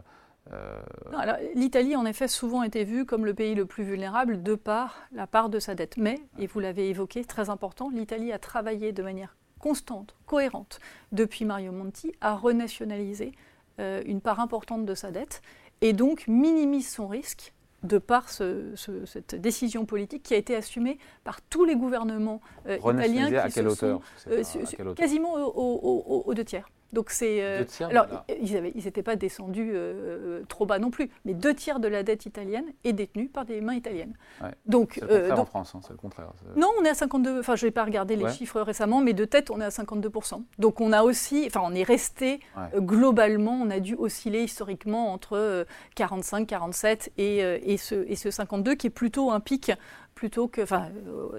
L'Italie, 1.55 1.95
en 1.95 2.05
effet, 2.05 2.27
souvent 2.27 2.63
été 2.63 2.83
vue 2.83 3.05
comme 3.05 3.25
le 3.25 3.33
pays 3.33 3.55
le 3.55 3.65
plus 3.65 3.83
vulnérable 3.83 4.43
de 4.43 4.55
par 4.55 4.97
la 5.11 5.27
part 5.27 5.49
de 5.49 5.59
sa 5.59 5.75
dette. 5.75 5.97
Mais, 5.97 6.19
et 6.37 6.47
vous 6.47 6.59
l'avez 6.59 6.89
évoqué, 6.89 7.23
très 7.23 7.49
important, 7.49 7.89
l'Italie 7.89 8.31
a 8.31 8.39
travaillé 8.39 8.91
de 8.91 9.03
manière 9.03 9.35
constante, 9.59 10.15
cohérente, 10.25 10.79
depuis 11.11 11.45
Mario 11.45 11.71
Monti, 11.71 12.13
à 12.21 12.35
renationaliser 12.35 13.33
euh, 13.79 14.01
une 14.05 14.21
part 14.21 14.39
importante 14.39 14.85
de 14.85 14.95
sa 14.95 15.11
dette 15.11 15.41
et 15.81 15.93
donc 15.93 16.27
minimise 16.27 16.89
son 16.89 17.07
risque 17.07 17.53
de 17.83 17.97
par 17.97 18.27
cette 18.29 19.35
décision 19.35 19.85
politique 19.85 20.23
qui 20.23 20.33
a 20.33 20.37
été 20.37 20.55
assumée 20.55 20.97
par 21.23 21.41
tous 21.41 21.63
les 21.63 21.75
gouvernements 21.75 22.41
euh, 22.67 22.77
italiens 22.77 23.29
qui 23.29 23.35
à 23.35 23.49
quelle 23.49 23.67
hauteur 23.69 24.01
quasiment 24.95 25.33
aux 25.35 26.33
deux 26.33 26.43
tiers. 26.43 26.69
Donc 26.93 27.11
c'est 27.11 27.43
euh, 27.43 27.63
alors 27.89 28.07
ils 28.41 28.61
n'étaient 28.61 29.03
pas 29.03 29.15
descendus 29.15 29.71
euh, 29.73 30.41
trop 30.47 30.65
bas 30.65 30.79
non 30.79 30.89
plus, 30.89 31.09
mais 31.25 31.33
deux 31.33 31.53
tiers 31.53 31.79
de 31.79 31.87
la 31.87 32.03
dette 32.03 32.25
italienne 32.25 32.65
est 32.83 32.93
détenue 32.93 33.27
par 33.27 33.45
des 33.45 33.61
mains 33.61 33.75
italiennes. 33.75 34.13
Donc 34.65 34.93
c'est 34.95 35.01
le 35.01 35.07
contraire 35.07 35.37
euh, 35.37 35.41
en 35.41 35.45
France, 35.45 35.75
hein, 35.75 35.81
c'est 35.83 35.93
le 35.93 35.97
contraire. 35.97 36.31
Non, 36.55 36.69
on 36.79 36.83
est 36.83 36.89
à 36.89 36.95
52. 36.95 37.39
Enfin, 37.39 37.55
je 37.55 37.65
vais 37.65 37.71
pas 37.71 37.83
regarder 37.83 38.15
les 38.15 38.29
chiffres 38.29 38.61
récemment, 38.61 39.01
mais 39.01 39.13
de 39.13 39.25
tête, 39.25 39.51
on 39.51 39.61
est 39.61 39.65
à 39.65 39.71
52 39.71 40.11
Donc 40.57 40.81
on 40.81 40.91
a 40.91 41.03
aussi, 41.03 41.43
enfin, 41.47 41.61
on 41.63 41.73
est 41.73 41.83
resté 41.83 42.39
globalement, 42.75 43.53
on 43.53 43.69
a 43.69 43.79
dû 43.79 43.95
osciller 43.95 44.43
historiquement 44.43 45.13
entre 45.13 45.65
45, 45.95 46.47
47 46.47 47.11
et, 47.17 47.37
et, 47.37 47.77
ce, 47.77 47.95
et 48.07 48.15
ce 48.15 48.31
52 48.31 48.75
qui 48.75 48.87
est 48.87 48.91
plutôt 48.91 49.31
un 49.31 49.39
pic 49.39 49.71
plutôt 50.19 50.49
que, 50.49 50.61
enfin, 50.61 50.89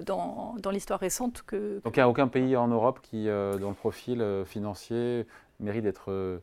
dans, 0.05 0.55
dans 0.59 0.71
l'histoire 0.71 0.99
récente 0.99 1.43
que. 1.45 1.79
Donc 1.83 1.95
il 1.95 1.99
n'y 1.99 2.03
a 2.03 2.09
aucun 2.09 2.27
pays 2.27 2.55
en 2.55 2.67
Europe 2.67 2.99
qui, 3.03 3.25
dans 3.25 3.69
le 3.69 3.75
profil 3.75 4.25
financier, 4.45 5.27
mérite 5.61 5.83
d'être 5.83 6.11
euh, 6.11 6.39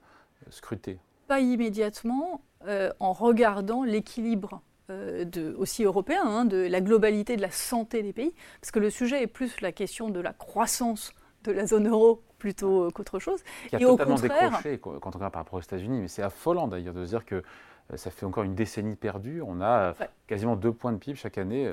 scruté? 0.50 0.98
Pas 1.26 1.40
immédiatement, 1.40 2.40
euh, 2.66 2.90
en 3.00 3.12
regardant 3.12 3.82
l'équilibre 3.82 4.62
euh, 4.90 5.54
aussi 5.58 5.84
européen, 5.84 6.22
hein, 6.24 6.44
de 6.44 6.56
la 6.56 6.80
globalité 6.80 7.36
de 7.36 7.42
la 7.42 7.50
santé 7.50 8.02
des 8.02 8.12
pays, 8.12 8.32
parce 8.60 8.70
que 8.70 8.78
le 8.78 8.90
sujet 8.90 9.22
est 9.22 9.26
plus 9.26 9.60
la 9.60 9.72
question 9.72 10.08
de 10.08 10.20
la 10.20 10.32
croissance 10.32 11.12
de 11.44 11.52
la 11.52 11.66
zone 11.66 11.88
euro 11.88 12.22
plutôt 12.38 12.90
qu'autre 12.92 13.18
chose. 13.18 13.42
Qui 13.68 13.76
a 13.76 13.80
et 13.80 13.84
totalement 13.84 14.14
au 14.14 14.18
contraire, 14.18 14.50
décroché 14.62 14.78
quand 14.78 15.14
on 15.14 15.18
regarde 15.18 15.32
par 15.32 15.42
rapport 15.42 15.58
aux 15.58 15.62
États-Unis, 15.62 16.00
mais 16.00 16.08
c'est 16.08 16.22
affolant 16.22 16.68
d'ailleurs 16.68 16.94
de 16.94 17.04
se 17.04 17.10
dire 17.10 17.26
que 17.26 17.42
ça 17.96 18.10
fait 18.10 18.26
encore 18.26 18.44
une 18.44 18.54
décennie 18.54 18.96
perdue. 18.96 19.42
On 19.42 19.60
a 19.60 19.94
quasiment 20.26 20.56
deux 20.56 20.72
points 20.72 20.92
de 20.92 20.98
PIB 20.98 21.16
chaque 21.16 21.38
année 21.38 21.70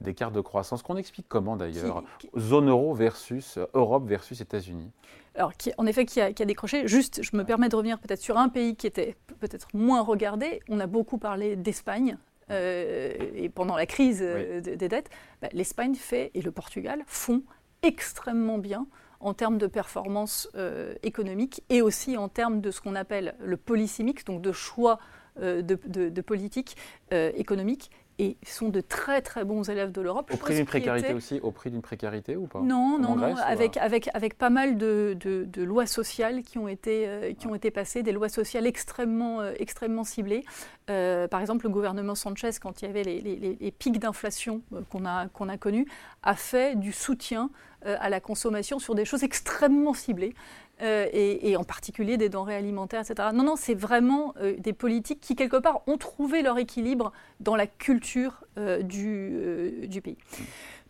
d'écart 0.00 0.30
de 0.30 0.40
croissance. 0.40 0.82
Qu'on 0.82 0.96
explique 0.96 1.26
comment 1.28 1.56
d'ailleurs 1.56 2.02
Zone 2.38 2.68
euro 2.68 2.94
versus 2.94 3.58
Europe 3.74 4.06
versus 4.06 4.40
États-Unis 4.40 4.90
alors, 5.36 5.52
en 5.78 5.86
effet, 5.86 6.04
qui 6.04 6.20
a, 6.20 6.32
décroché. 6.32 6.88
Juste, 6.88 7.22
je 7.22 7.36
me 7.36 7.44
permets 7.44 7.68
de 7.68 7.76
revenir 7.76 7.98
peut-être 7.98 8.20
sur 8.20 8.36
un 8.36 8.48
pays 8.48 8.74
qui 8.74 8.86
était 8.86 9.16
peut-être 9.38 9.68
moins 9.74 10.02
regardé. 10.02 10.60
On 10.68 10.80
a 10.80 10.86
beaucoup 10.86 11.18
parlé 11.18 11.56
d'Espagne. 11.56 12.18
Euh, 12.50 13.14
et 13.34 13.48
pendant 13.48 13.76
la 13.76 13.86
crise 13.86 14.20
euh, 14.22 14.60
des 14.60 14.88
dettes, 14.88 15.08
bah, 15.40 15.48
l'Espagne 15.52 15.94
fait 15.94 16.32
et 16.34 16.42
le 16.42 16.50
Portugal 16.50 17.02
font 17.06 17.42
extrêmement 17.82 18.58
bien 18.58 18.86
en 19.20 19.34
termes 19.34 19.56
de 19.56 19.68
performance 19.68 20.48
euh, 20.56 20.94
économique 21.04 21.62
et 21.68 21.80
aussi 21.80 22.16
en 22.16 22.28
termes 22.28 22.60
de 22.60 22.72
ce 22.72 22.80
qu'on 22.80 22.96
appelle 22.96 23.36
le 23.38 23.56
policy 23.56 24.02
mix, 24.02 24.24
donc 24.24 24.42
de 24.42 24.50
choix 24.50 24.98
de, 25.36 25.78
de, 25.86 26.20
politique 26.20 26.76
économique 27.10 27.90
et 28.20 28.36
sont 28.44 28.68
de 28.68 28.82
très 28.82 29.22
très 29.22 29.44
bons 29.44 29.68
élèves 29.70 29.92
de 29.92 30.02
l'Europe. 30.02 30.30
Au 30.32 30.36
prix 30.36 30.54
d'une 30.54 30.66
précarité 30.66 31.14
aussi 31.14 31.40
Au 31.42 31.52
prix 31.52 31.70
d'une 31.70 31.80
précarité 31.80 32.36
ou 32.36 32.46
pas 32.46 32.60
Non, 32.60 32.98
non, 32.98 33.16
non, 33.16 33.34
avec, 33.36 33.78
avec, 33.78 34.10
avec 34.12 34.36
pas 34.36 34.50
mal 34.50 34.76
de, 34.76 35.16
de, 35.18 35.62
lois 35.62 35.86
sociales 35.86 36.42
qui 36.42 36.58
ont, 36.58 36.68
été, 36.68 37.08
euh, 37.08 37.32
qui 37.32 37.46
ont 37.46 37.54
été 37.54 37.70
passées, 37.70 38.02
des 38.02 38.12
lois 38.12 38.28
sociales 38.28 38.66
extrêmement, 38.66 39.40
euh, 39.40 39.52
extrêmement 39.58 40.04
ciblées. 40.04 40.44
Euh, 40.90 41.28
par 41.28 41.40
exemple, 41.40 41.64
le 41.64 41.70
gouvernement 41.70 42.14
Sanchez, 42.14 42.50
quand 42.60 42.82
il 42.82 42.86
y 42.86 42.88
avait 42.88 43.04
les, 43.04 43.22
les, 43.22 43.56
les 43.58 43.70
pics 43.70 43.98
d'inflation 43.98 44.60
qu'on 44.90 45.06
a, 45.06 45.28
qu'on 45.28 45.48
a 45.48 45.56
connus, 45.56 45.86
a 46.22 46.34
fait 46.34 46.78
du 46.78 46.92
soutien 46.92 47.50
à 47.82 48.10
la 48.10 48.20
consommation 48.20 48.78
sur 48.78 48.94
des 48.94 49.06
choses 49.06 49.24
extrêmement 49.24 49.94
ciblées. 49.94 50.34
Euh, 50.82 51.06
et, 51.12 51.56
en 51.56 51.64
particulier 51.64 52.16
des 52.16 52.28
denrées 52.28 52.56
alimentaires, 52.56 53.02
etc. 53.02 53.28
Non, 53.34 53.44
non, 53.44 53.56
c'est 53.56 53.74
vraiment 53.74 54.34
euh, 54.40 54.54
des 54.58 54.72
politiques 54.72 55.20
qui, 55.20 55.36
quelque 55.36 55.56
part, 55.56 55.82
ont 55.86 55.98
trouvé 55.98 56.40
leur 56.42 56.58
équilibre 56.58 57.12
dans 57.40 57.54
la 57.54 57.66
culture 57.66 58.44
euh, 58.56 58.82
du, 58.82 59.86
du, 59.88 60.00
pays. 60.00 60.16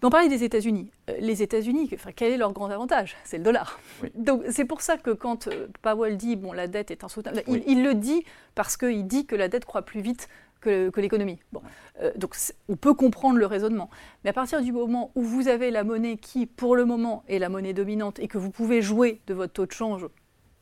On 0.02 0.10
parlait 0.10 0.28
des 0.28 0.44
États-Unis. 0.44 0.90
Les 1.18 1.42
États-Unis, 1.42 1.90
enfin, 1.94 2.10
quel 2.14 2.32
est 2.32 2.36
leur 2.36 2.52
grand 2.52 2.70
avantage? 2.70 3.16
C'est 3.24 3.38
le 3.38 3.44
dollar. 3.44 3.80
Donc 4.14 4.42
c'est 4.48 4.64
pour 4.64 4.80
ça 4.80 4.96
que 4.96 5.10
quand 5.10 5.48
Powell 5.82 6.16
dit 6.16 6.36
bon 6.36 6.52
la 6.52 6.68
dette 6.68 6.90
est 6.90 7.04
insoutenable, 7.04 7.42
il, 7.48 7.62
il, 7.66 7.82
le 7.82 7.94
dit 7.94 8.24
parce 8.54 8.76
qu'il 8.76 9.06
dit 9.06 9.26
que 9.26 9.34
la 9.34 9.48
dette 9.48 9.64
croît 9.64 9.82
plus 9.82 10.00
vite 10.00 10.28
que, 10.60 11.00
l'économie. 11.00 11.38
Bon. 11.52 11.62
Euh, 12.02 12.12
donc 12.16 12.36
on 12.68 12.76
peut 12.76 12.94
comprendre 12.94 13.38
le 13.38 13.46
raisonnement. 13.46 13.90
Mais 14.24 14.30
à 14.30 14.32
partir 14.32 14.62
du 14.62 14.72
moment 14.72 15.10
où 15.14 15.22
vous 15.22 15.48
avez 15.48 15.70
la 15.70 15.84
monnaie 15.84 16.16
qui, 16.16 16.46
pour 16.46 16.76
le 16.76 16.84
moment, 16.84 17.24
est 17.28 17.38
la 17.38 17.48
monnaie 17.48 17.72
dominante 17.72 18.18
et 18.18 18.28
que 18.28 18.38
vous 18.38 18.50
pouvez 18.50 18.82
jouer 18.82 19.20
de 19.26 19.34
votre 19.34 19.52
taux 19.52 19.66
de 19.66 19.72
change, 19.72 20.06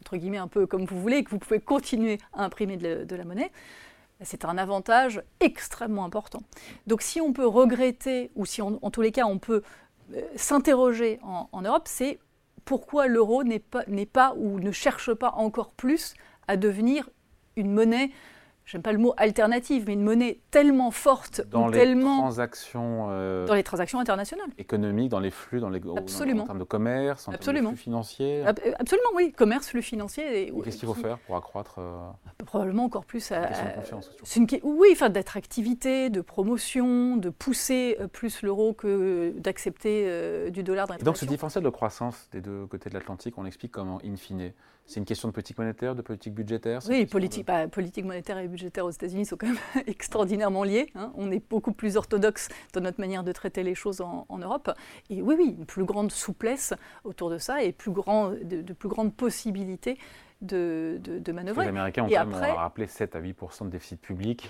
entre 0.00 0.16
guillemets, 0.16 0.38
un 0.38 0.48
peu 0.48 0.66
comme 0.66 0.84
vous 0.84 1.00
voulez, 1.00 1.18
et 1.18 1.24
que 1.24 1.30
vous 1.30 1.38
pouvez 1.38 1.60
continuer 1.60 2.18
à 2.32 2.44
imprimer 2.44 2.76
de, 2.76 3.16
la 3.16 3.24
monnaie, 3.24 3.50
c'est 4.22 4.44
un 4.44 4.58
avantage 4.58 5.22
extrêmement 5.40 6.04
important. 6.04 6.42
Donc 6.86 7.02
si 7.02 7.20
on 7.20 7.32
peut 7.32 7.46
regretter, 7.46 8.30
ou 8.34 8.46
si 8.46 8.62
en 8.62 8.90
tous 8.90 9.02
les 9.02 9.12
cas 9.12 9.26
on 9.26 9.38
peut 9.38 9.62
euh, 10.14 10.22
s'interroger 10.36 11.20
en, 11.22 11.48
en, 11.52 11.62
Europe, 11.62 11.86
c'est 11.86 12.18
pourquoi 12.64 13.06
l'euro 13.06 13.44
n'est 13.44 13.60
pas, 13.60 13.84
pas 14.12 14.34
ou 14.36 14.58
ne 14.60 14.72
cherche 14.72 15.12
pas 15.14 15.30
encore 15.36 15.70
plus 15.70 16.14
à 16.48 16.56
devenir 16.56 17.08
une 17.56 17.72
monnaie 17.72 18.10
j'aime 18.68 18.82
pas 18.82 18.92
le 18.92 18.98
mot 18.98 19.14
alternative, 19.16 19.84
mais 19.86 19.94
une 19.94 20.02
monnaie 20.02 20.40
tellement 20.50 20.90
forte 20.90 21.40
dans 21.50 21.68
les 21.68 21.98
transactions 21.98 23.06
euh, 23.10 23.46
dans 23.46 23.54
les 23.54 23.62
transactions 23.62 23.98
internationales, 23.98 24.48
économiques, 24.58 25.08
dans 25.08 25.20
les 25.20 25.30
flux, 25.30 25.58
dans 25.58 25.70
les 25.70 25.80
Absolument. 25.96 26.42
en 26.42 26.46
termes 26.46 26.58
de 26.58 26.64
commerce, 26.64 27.28
en 27.28 27.32
Absolument. 27.32 27.70
termes 27.70 27.72
de 27.72 27.78
flux 27.78 27.84
financiers. 27.84 28.44
Absolument, 28.78 29.08
oui, 29.14 29.32
commerce, 29.32 29.68
flux 29.68 29.82
financier. 29.82 30.52
Qu'est-ce 30.64 30.76
qu'il 30.76 30.88
faut 30.88 30.94
faire 30.94 31.18
pour 31.18 31.36
accroître 31.36 31.76
euh, 31.78 32.10
Probablement 32.44 32.84
encore 32.84 33.06
plus. 33.06 33.32
À, 33.32 33.46
confiance. 33.74 34.10
Une, 34.36 34.46
oui, 34.62 34.88
enfin 34.92 35.08
d'attractivité, 35.08 36.10
de 36.10 36.20
promotion, 36.20 37.16
de 37.16 37.30
pousser 37.30 37.96
euh, 38.00 38.06
plus 38.06 38.42
l'euro 38.42 38.74
que 38.74 39.32
d'accepter 39.38 40.50
du 40.50 40.62
dollar. 40.62 40.86
donc 41.02 41.16
ce 41.16 41.24
différentiel 41.24 41.64
de 41.64 41.70
croissance 41.70 42.28
des 42.32 42.42
deux 42.42 42.66
côtés 42.66 42.90
de 42.90 42.94
l'Atlantique, 42.94 43.34
on 43.38 43.46
explique 43.46 43.72
comment, 43.72 43.98
in 44.04 44.16
fine. 44.16 44.52
C'est 44.88 45.00
une 45.00 45.04
question 45.04 45.28
de 45.28 45.34
politique 45.34 45.58
monétaire, 45.58 45.94
de 45.94 46.00
politique 46.00 46.32
budgétaire 46.32 46.80
Oui, 46.88 47.04
politique, 47.04 47.46
bah, 47.46 47.68
politique 47.68 48.06
monétaire 48.06 48.38
et 48.38 48.48
budgétaire 48.48 48.86
aux 48.86 48.90
États-Unis 48.90 49.26
sont 49.26 49.36
quand 49.36 49.48
même 49.48 49.58
extraordinairement 49.86 50.64
liés. 50.64 50.90
Hein. 50.94 51.12
On 51.14 51.30
est 51.30 51.46
beaucoup 51.46 51.72
plus 51.72 51.98
orthodoxe 51.98 52.48
dans 52.72 52.80
notre 52.80 52.98
manière 52.98 53.22
de 53.22 53.30
traiter 53.32 53.62
les 53.62 53.74
choses 53.74 54.00
en, 54.00 54.26
Europe. 54.38 54.70
Et 55.10 55.20
oui, 55.20 55.34
oui, 55.38 55.56
une 55.58 55.66
plus 55.66 55.84
grande 55.84 56.10
souplesse 56.10 56.72
autour 57.04 57.28
de 57.28 57.36
ça 57.36 57.62
et 57.62 57.72
plus 57.72 57.90
grand, 57.90 58.30
de, 58.30 58.72
plus 58.72 58.88
grandes 58.88 59.14
possibilités 59.14 59.98
de, 60.40 60.98
de, 61.02 61.32
manœuvrer. 61.32 61.64
Les 61.64 61.68
Américains 61.68 62.04
ont 62.04 62.08
quand 62.08 62.26
même 62.26 62.54
rappelé 62.54 62.86
7 62.86 63.14
à 63.14 63.20
8% 63.20 63.66
de 63.66 63.70
déficit 63.70 64.00
public 64.00 64.48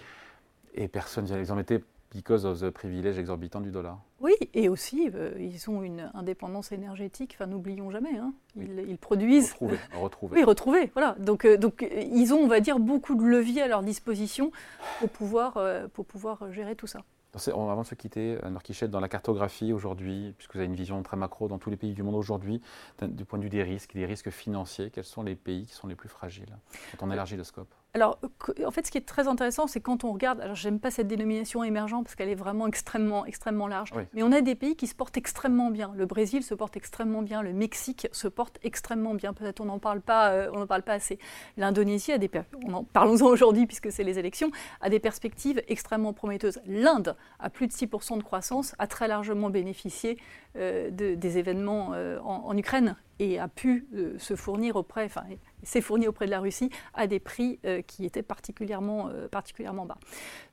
et 0.74 0.86
personne 0.86 1.24
ne 1.24 1.36
les 1.36 1.52
mettait 1.52 1.82
because 2.14 2.44
of 2.44 2.60
the 2.60 2.70
privilège 2.70 3.18
exorbitant 3.18 3.60
du 3.60 3.70
dollar. 3.70 4.00
Oui, 4.20 4.34
et 4.54 4.68
aussi, 4.68 5.10
euh, 5.14 5.32
ils 5.38 5.70
ont 5.70 5.82
une 5.82 6.10
indépendance 6.14 6.72
énergétique, 6.72 7.34
enfin 7.34 7.46
n'oublions 7.46 7.90
jamais, 7.90 8.16
hein. 8.16 8.32
ils, 8.56 8.98
produisent... 8.98 9.52
Retrouver, 9.52 9.78
retrouver. 9.94 10.36
Oui, 10.38 10.44
retrouver, 10.44 10.90
voilà. 10.94 11.14
Donc, 11.20 11.44
euh, 11.44 11.56
donc 11.56 11.86
ils 11.92 12.34
ont, 12.34 12.38
on 12.38 12.48
va 12.48 12.60
dire, 12.60 12.80
beaucoup 12.80 13.14
de 13.14 13.24
leviers 13.24 13.62
à 13.62 13.68
leur 13.68 13.82
disposition 13.82 14.50
pour 14.98 15.08
pouvoir, 15.10 15.56
euh, 15.56 15.86
pour 15.88 16.04
pouvoir 16.04 16.50
gérer 16.52 16.74
tout 16.74 16.86
ça. 16.86 17.00
Avant 17.46 17.82
de 17.82 17.86
se 17.86 17.94
quitter, 17.94 18.38
Norquichette, 18.50 18.90
dans 18.90 18.98
la 18.98 19.08
cartographie 19.08 19.72
aujourd'hui, 19.72 20.34
puisque 20.38 20.54
vous 20.54 20.58
avez 20.58 20.66
une 20.66 20.74
vision 20.74 21.00
très 21.02 21.16
macro 21.16 21.46
dans 21.46 21.58
tous 21.58 21.70
les 21.70 21.76
pays 21.76 21.92
du 21.92 22.02
monde 22.02 22.16
aujourd'hui, 22.16 22.60
du 23.02 23.24
point 23.26 23.38
de 23.38 23.44
vue 23.44 23.50
des 23.50 23.62
risques, 23.62 23.94
des 23.94 24.06
risques 24.06 24.30
financiers, 24.30 24.90
quels 24.90 25.04
sont 25.04 25.22
les 25.22 25.36
pays 25.36 25.66
qui 25.66 25.74
sont 25.74 25.86
les 25.86 25.94
plus 25.94 26.08
fragiles 26.08 26.56
quand 26.98 27.06
on 27.06 27.12
élargit 27.12 27.36
le 27.36 27.44
scope? 27.44 27.72
Alors, 27.98 28.20
en 28.64 28.70
fait, 28.70 28.86
ce 28.86 28.92
qui 28.92 28.98
est 28.98 29.06
très 29.06 29.26
intéressant, 29.26 29.66
c'est 29.66 29.80
quand 29.80 30.04
on 30.04 30.12
regarde, 30.12 30.40
alors 30.40 30.54
j'aime 30.54 30.78
pas 30.78 30.92
cette 30.92 31.08
dénomination 31.08 31.64
émergent 31.64 32.00
parce 32.04 32.14
qu'elle 32.14 32.28
est 32.28 32.36
vraiment 32.36 32.68
extrêmement, 32.68 33.26
extrêmement 33.26 33.66
large, 33.66 33.90
mais 34.14 34.22
on 34.22 34.30
a 34.30 34.40
des 34.40 34.54
pays 34.54 34.76
qui 34.76 34.86
se 34.86 34.94
portent 34.94 35.16
extrêmement 35.16 35.72
bien. 35.72 35.92
Le 35.96 36.06
Brésil 36.06 36.44
se 36.44 36.54
porte 36.54 36.76
extrêmement 36.76 37.22
bien, 37.22 37.42
le 37.42 37.52
Mexique 37.52 38.06
se 38.12 38.28
porte 38.28 38.60
extrêmement 38.62 39.14
bien. 39.14 39.32
Peut-être 39.32 39.60
on 39.60 39.64
n'en 39.64 39.80
parle 39.80 40.00
pas, 40.00 40.30
euh, 40.30 40.50
on 40.52 40.64
parle 40.66 40.82
pas 40.82 40.92
assez. 40.92 41.18
L'Indonésie 41.56 42.12
a 42.12 42.18
des, 42.18 42.30
parlons-en 42.92 43.26
aujourd'hui 43.26 43.66
puisque 43.66 43.90
c'est 43.90 44.04
les 44.04 44.20
élections, 44.20 44.52
a 44.80 44.90
des 44.90 45.00
perspectives 45.00 45.60
extrêmement 45.66 46.12
prometteuses. 46.12 46.60
L'Inde 46.66 47.16
a 47.40 47.50
plus 47.50 47.66
de 47.66 47.72
6% 47.72 48.18
de 48.18 48.22
croissance, 48.22 48.76
a 48.78 48.86
très 48.86 49.08
largement 49.08 49.50
bénéficié 49.50 50.18
euh, 50.56 50.90
des 50.92 51.38
événements 51.38 51.90
euh, 51.94 52.20
en, 52.20 52.56
Ukraine 52.56 52.96
et 53.18 53.40
a 53.40 53.48
pu 53.48 53.86
se 54.18 54.36
fournir 54.36 54.76
auprès, 54.76 55.04
enfin, 55.04 55.24
c'est 55.62 55.80
fourni 55.80 56.08
auprès 56.08 56.26
de 56.26 56.30
la 56.30 56.40
Russie 56.40 56.70
à 56.94 57.06
des 57.06 57.20
prix 57.20 57.58
qui 57.86 58.04
étaient 58.04 58.22
particulièrement, 58.22 59.10
particulièrement 59.30 59.86
bas. 59.86 59.98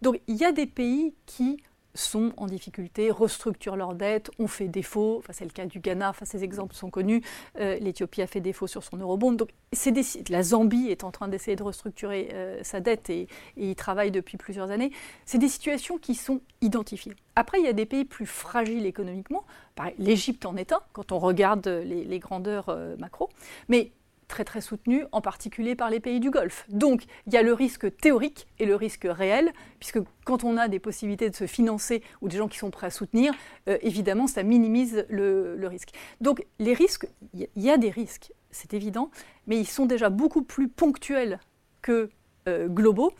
Donc 0.01 0.19
il 0.27 0.35
y 0.35 0.45
a 0.45 0.51
des 0.51 0.65
pays 0.65 1.13
qui 1.25 1.57
sont 1.95 2.33
en 2.37 2.45
difficulté, 2.45 3.09
restructurent 3.09 3.75
leurs 3.75 3.95
dettes, 3.95 4.29
ont 4.37 4.47
fait 4.47 4.67
défaut. 4.67 5.17
Enfin, 5.19 5.33
c'est 5.33 5.45
le 5.45 5.51
cas 5.51 5.65
du 5.65 5.79
Ghana, 5.79 6.13
ces 6.23 6.43
exemples 6.43 6.75
sont 6.75 6.89
connus. 6.89 7.21
Euh, 7.59 7.77
L'Éthiopie 7.79 8.21
a 8.21 8.27
fait 8.27 8.41
défaut 8.41 8.67
sur 8.67 8.83
son 8.83 8.97
eurobond. 8.97 9.31
Donc, 9.31 9.49
des, 9.85 10.03
la 10.29 10.43
Zambie 10.43 10.87
est 10.89 11.03
en 11.03 11.11
train 11.11 11.27
d'essayer 11.27 11.55
de 11.55 11.63
restructurer 11.63 12.29
euh, 12.33 12.59
sa 12.63 12.79
dette 12.79 13.09
et, 13.09 13.27
et 13.57 13.71
y 13.71 13.75
travaille 13.75 14.11
depuis 14.11 14.37
plusieurs 14.37 14.71
années. 14.71 14.91
C'est 15.25 15.37
des 15.37 15.47
situations 15.47 15.97
qui 15.97 16.15
sont 16.15 16.41
identifiées. 16.61 17.13
Après, 17.35 17.59
il 17.59 17.65
y 17.65 17.69
a 17.69 17.73
des 17.73 17.85
pays 17.85 18.05
plus 18.05 18.25
fragiles 18.25 18.85
économiquement. 18.85 19.45
L'Égypte 19.97 20.45
en 20.45 20.55
est 20.55 20.71
un, 20.71 20.79
quand 20.93 21.11
on 21.11 21.19
regarde 21.19 21.67
les, 21.67 22.19
grandeurs 22.19 22.69
euh, 22.69 22.95
macro. 22.97 23.29
Mais 23.67 23.91
très 24.27 24.43
très 24.43 24.61
soutenu, 24.61 25.03
en 25.11 25.21
particulier 25.21 25.75
par 25.75 25.89
les 25.89 25.99
pays 25.99 26.19
du 26.19 26.29
Golfe. 26.29 26.65
Donc 26.69 27.03
il 27.27 27.33
y 27.33 27.37
a 27.37 27.41
le 27.41 27.53
risque 27.53 27.95
théorique 27.97 28.47
et 28.59 28.65
le 28.65 28.75
risque 28.75 29.07
réel, 29.09 29.51
puisque 29.79 29.99
quand 30.25 30.43
on 30.43 30.57
a 30.57 30.67
des 30.67 30.79
possibilités 30.79 31.29
de 31.29 31.35
se 31.35 31.47
financer 31.47 32.01
ou 32.21 32.29
des 32.29 32.37
gens 32.37 32.47
qui 32.47 32.57
sont 32.57 32.71
prêts 32.71 32.87
à 32.87 32.91
soutenir, 32.91 33.33
euh, 33.67 33.77
évidemment 33.81 34.27
ça 34.27 34.43
minimise 34.43 35.05
le, 35.09 35.67
risque. 35.67 35.89
Donc 36.21 36.45
les 36.59 36.73
risques, 36.73 37.07
il 37.33 37.47
y, 37.55 37.69
a 37.69 37.77
des 37.77 37.89
risques, 37.89 38.31
c'est 38.51 38.73
évident, 38.73 39.09
mais 39.47 39.57
ils 39.57 39.67
sont 39.67 39.85
déjà 39.85 40.09
beaucoup 40.09 40.43
plus 40.43 40.67
ponctuels 40.67 41.39
que 41.81 42.09
euh, 42.47 42.67
globaux. 42.67 43.11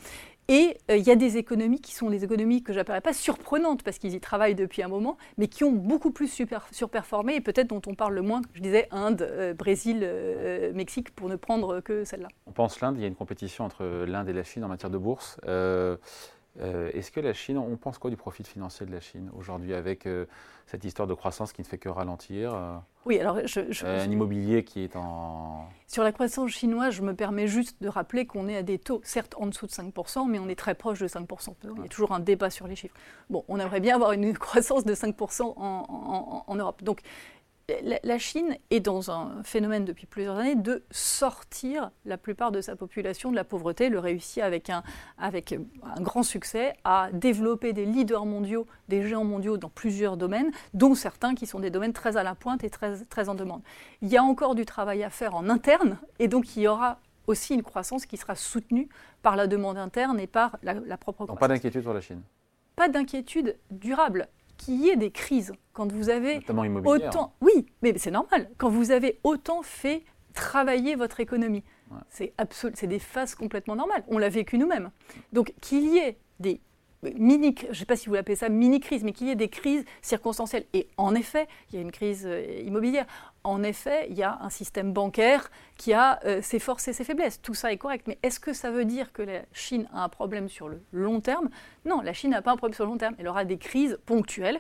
Et 0.48 0.78
euh, 0.92 0.98
il 0.98 1.04
y 1.04 1.12
a 1.12 1.16
des 1.16 1.38
économies 1.38 1.82
qui 1.82 1.94
sont 1.94 2.10
des 2.10 2.24
économies 2.24 2.62
que 2.62 2.72
j'appellerais 2.72 3.02
pas 3.02 3.14
surprenantes 3.14 3.82
parce 3.82 3.98
qu'ils 3.98 4.14
y 4.14 4.20
travaillent 4.20 4.56
depuis 4.56 4.84
un 4.84 4.88
moment, 4.88 5.18
mais 5.38 5.48
qui 5.48 5.64
ont 5.64 5.72
beaucoup 5.72 6.12
plus 6.12 6.32
surperformé 6.72 7.36
et 7.36 7.42
peut-être 7.42 7.68
dont 7.68 7.82
on 7.88 7.96
parle 7.96 8.14
le 8.14 8.22
moins. 8.22 8.42
Je 8.54 8.62
disais 8.62 8.88
Inde, 8.92 9.24
euh, 9.24 9.54
Brésil, 9.56 10.02
euh, 10.04 10.72
Mexique 10.74 11.12
pour 11.16 11.30
ne 11.30 11.36
prendre 11.36 11.80
que 11.80 12.04
celle-là. 12.04 12.28
On 12.46 12.52
pense 12.52 12.80
l'Inde, 12.80 12.96
il 12.98 13.02
y 13.02 13.06
a 13.06 13.08
une 13.08 13.16
compétition 13.16 13.66
entre 13.66 14.06
l'Inde 14.06 14.30
et 14.30 14.34
la 14.34 14.44
Chine 14.44 14.64
en 14.64 14.68
matière 14.68 14.92
de 14.92 14.98
bourse. 14.98 15.40
Euh, 16.62 16.90
est-ce 16.94 17.12
que 17.12 17.20
la 17.20 17.34
Chine, 17.34 17.58
on 17.58 17.76
pense 17.76 17.98
quoi 17.98 18.10
du 18.10 18.18
profit 18.18 18.44
financier 18.44 18.86
de 18.86 18.92
la 18.92 19.02
Chine 19.02 19.30
aujourd'hui 19.38 19.74
avec 19.74 20.06
euh, 20.06 20.26
cette 20.68 20.86
histoire 20.86 21.08
de 21.08 21.14
croissance 21.14 21.52
qui 21.52 21.62
ne 21.62 21.66
fait 21.66 21.78
que 21.78 21.90
ralentir 21.90 22.54
euh, 22.54 22.78
Oui, 23.06 23.20
alors 23.20 23.38
un 23.84 24.10
immobilier 24.10 24.64
qui 24.64 24.84
est 24.84 24.96
en... 24.96 25.68
Sur 25.88 26.04
la 26.04 26.14
croissance 26.14 26.52
chinoise, 26.52 26.94
je 26.94 27.02
me 27.02 27.14
permets 27.14 27.48
juste 27.48 27.82
de 27.82 27.90
rappeler 27.90 28.26
qu'on 28.26 28.48
est 28.48 28.58
à 28.58 28.64
des 28.64 28.80
taux, 28.80 29.02
certes 29.04 29.36
en 29.38 29.48
dessous 29.48 29.68
de 29.68 29.72
5%, 29.72 30.30
mais 30.30 30.40
on 30.40 30.48
est 30.48 30.58
très 30.58 30.76
proche 30.76 31.00
de 31.00 31.08
5%. 31.08 31.56
Il 31.64 31.82
y 31.82 31.86
a 31.86 31.90
toujours 31.90 32.14
un 32.14 32.22
débat 32.22 32.50
sur 32.50 32.68
les 32.68 32.76
chiffres. 32.76 32.96
Bon, 33.30 33.44
on 33.50 33.60
aimerait 33.60 33.82
bien 33.82 33.96
avoir 33.96 34.14
une 34.14 34.34
croissance 34.38 34.86
de 34.86 34.96
5% 34.96 35.42
en, 35.42 35.54
en, 35.58 36.44
en, 36.48 36.56
Europe. 36.56 36.84
Donc 36.84 37.02
la 38.04 38.20
Chine 38.20 38.58
est 38.70 38.80
dans 38.80 39.10
un 39.10 39.42
phénomène 39.44 39.86
depuis 39.86 40.06
plusieurs 40.06 40.38
années 40.38 40.56
de 40.56 40.84
sortir 40.92 41.90
la 42.06 42.18
plupart 42.18 42.52
de 42.52 42.62
sa 42.62 42.76
population 42.76 43.32
de 43.32 43.36
la 43.36 43.44
pauvreté, 43.44 43.90
le 43.90 43.98
réussit 43.98 44.44
avec 44.44 44.70
un, 44.70 44.84
avec 45.18 45.54
un 45.54 46.02
grand 46.02 46.22
succès 46.22 46.76
à 46.84 47.10
développer 47.12 47.74
des 47.74 47.86
leaders 47.86 48.26
mondiaux, 48.26 48.68
des 48.88 49.08
géants 49.08 49.24
mondiaux 49.24 49.58
dans 49.58 49.70
plusieurs 49.70 50.16
domaines, 50.16 50.52
dont 50.74 50.94
certains 50.94 51.34
qui 51.34 51.48
sont 51.48 51.60
des 51.60 51.72
domaines 51.72 51.94
très 51.94 52.18
à 52.18 52.24
la 52.24 52.36
pointe 52.36 52.64
et 52.64 52.70
très, 52.70 53.04
très 53.06 53.30
en 53.30 53.36
demande. 53.36 53.62
Il 54.02 54.10
y 54.10 54.18
a 54.18 54.24
encore 54.24 54.54
du 54.54 54.66
travail 54.66 55.04
à 55.04 55.10
faire 55.10 55.36
en 55.36 55.50
interne 55.50 55.98
et 56.20 56.28
donc 56.28 56.56
il 56.56 56.64
y 56.64 56.68
aura 56.68 57.00
aussi 57.26 57.56
une 57.56 57.64
croissance 57.64 58.06
qui 58.06 58.18
sera 58.18 58.36
soutenue 58.36 58.88
par 59.24 59.36
la 59.36 59.48
demande 59.48 59.78
interne 59.78 60.20
et 60.20 60.28
par 60.28 60.58
la, 60.62 60.76
propre 60.98 61.26
croissance. 61.26 61.28
Donc 61.30 61.40
pas 61.40 61.48
d'inquiétude 61.48 61.82
sur 61.82 61.94
la 61.94 62.02
Chine 62.02 62.22
Pas 62.76 62.90
d'inquiétude 62.90 63.58
durable 63.72 64.28
qu'il 64.58 64.82
y 64.82 64.90
ait 64.90 64.96
des 64.96 65.12
crises 65.12 65.54
quand 65.74 65.92
vous 65.92 66.10
avez 66.10 66.40
autant. 66.86 67.34
Oui, 67.42 67.66
mais 67.82 67.98
c'est 67.98 68.12
normal. 68.12 68.50
Quand 68.58 68.70
vous 68.70 68.92
avez 68.92 69.20
autant 69.24 69.62
fait 69.62 70.04
travailler 70.34 70.96
votre 70.96 71.20
économie, 71.20 71.64
c'est 72.10 72.34
c'est 72.74 72.88
des 72.88 73.00
phases 73.00 73.36
complètement 73.36 73.76
normales. 73.76 74.04
On 74.08 74.18
l'a 74.18 74.30
vécu 74.30 74.58
nous-mêmes. 74.58 74.92
Donc 75.34 75.54
qu'il 75.62 75.86
y 75.94 75.98
ait 75.98 76.18
des 76.40 76.60
mini, 77.16 77.56
je 77.64 77.70
ne 77.70 77.74
sais 77.74 77.86
pas 77.86 77.96
si 77.96 78.08
vous 78.08 78.16
l'appelez 78.16 78.36
ça 78.36 78.50
mini-crise, 78.50 79.04
mais 79.04 79.12
qu'il 79.12 79.28
y 79.28 79.32
ait 79.32 79.36
des 79.36 79.50
crises 79.50 79.86
circonstancielles. 80.02 80.66
Et 80.74 80.88
en 80.98 81.16
effet, 81.16 81.48
il 81.70 81.76
y 81.76 81.78
a 81.80 81.82
une 81.82 81.92
crise 81.92 82.26
euh, 82.26 82.62
immobilière. 82.66 83.06
En 83.44 83.64
effet, 83.64 84.08
il 84.10 84.16
y 84.16 84.24
a 84.24 84.40
un 84.42 84.50
système 84.50 84.92
bancaire 84.94 85.52
qui 85.78 85.94
a 85.94 86.20
euh, 86.26 86.42
ses 86.42 86.60
forces 86.60 86.88
et 86.88 86.94
ses 86.94 87.04
faiblesses. 87.04 87.42
Tout 87.42 87.54
ça 87.54 87.72
est 87.72 87.78
correct. 87.78 88.06
Mais 88.08 88.18
est-ce 88.24 88.40
que 88.40 88.54
ça 88.54 88.72
veut 88.72 88.86
dire 88.86 89.14
que 89.14 89.22
la 89.22 89.42
Chine 89.54 89.88
a 89.94 90.04
un 90.04 90.10
problème 90.10 90.50
sur 90.50 90.68
le 90.68 90.82
long 90.92 91.22
terme? 91.22 91.50
Non, 91.86 92.02
la 92.02 92.14
Chine 92.14 92.32
n'a 92.32 92.42
pas 92.42 92.52
un 92.52 92.58
problème 92.58 92.76
sur 92.76 92.86
le 92.86 92.92
long 92.92 92.98
terme. 92.98 93.16
Elle 93.20 93.28
aura 93.28 93.46
des 93.46 93.58
crises 93.58 94.00
ponctuelles 94.06 94.60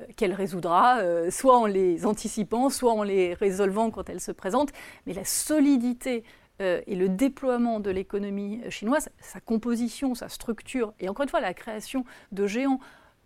euh, 0.00 0.04
qu'elle 0.16 0.32
résoudra, 0.32 1.00
soit 1.30 1.58
en 1.58 1.66
les 1.66 2.04
anticipant, 2.06 2.70
soit 2.70 2.92
en 2.92 3.02
les 3.02 3.34
résolvant 3.34 3.90
quand 3.90 4.10
elles 4.10 4.20
se 4.20 4.32
présentent. 4.32 4.72
Mais 5.06 5.12
la 5.12 5.24
solidité 5.24 6.24
euh, 6.60 6.80
et 6.86 6.94
le 6.94 7.08
déploiement 7.08 7.80
de 7.80 7.90
l'économie 7.90 8.60
chinoise, 8.70 9.08
sa 9.20 9.40
composition, 9.40 10.14
sa 10.14 10.28
structure, 10.28 10.94
et 11.00 11.08
encore 11.08 11.24
une 11.24 11.28
fois 11.28 11.40
la 11.40 11.54
création 11.54 12.04
de 12.32 12.46
géants 12.46 12.80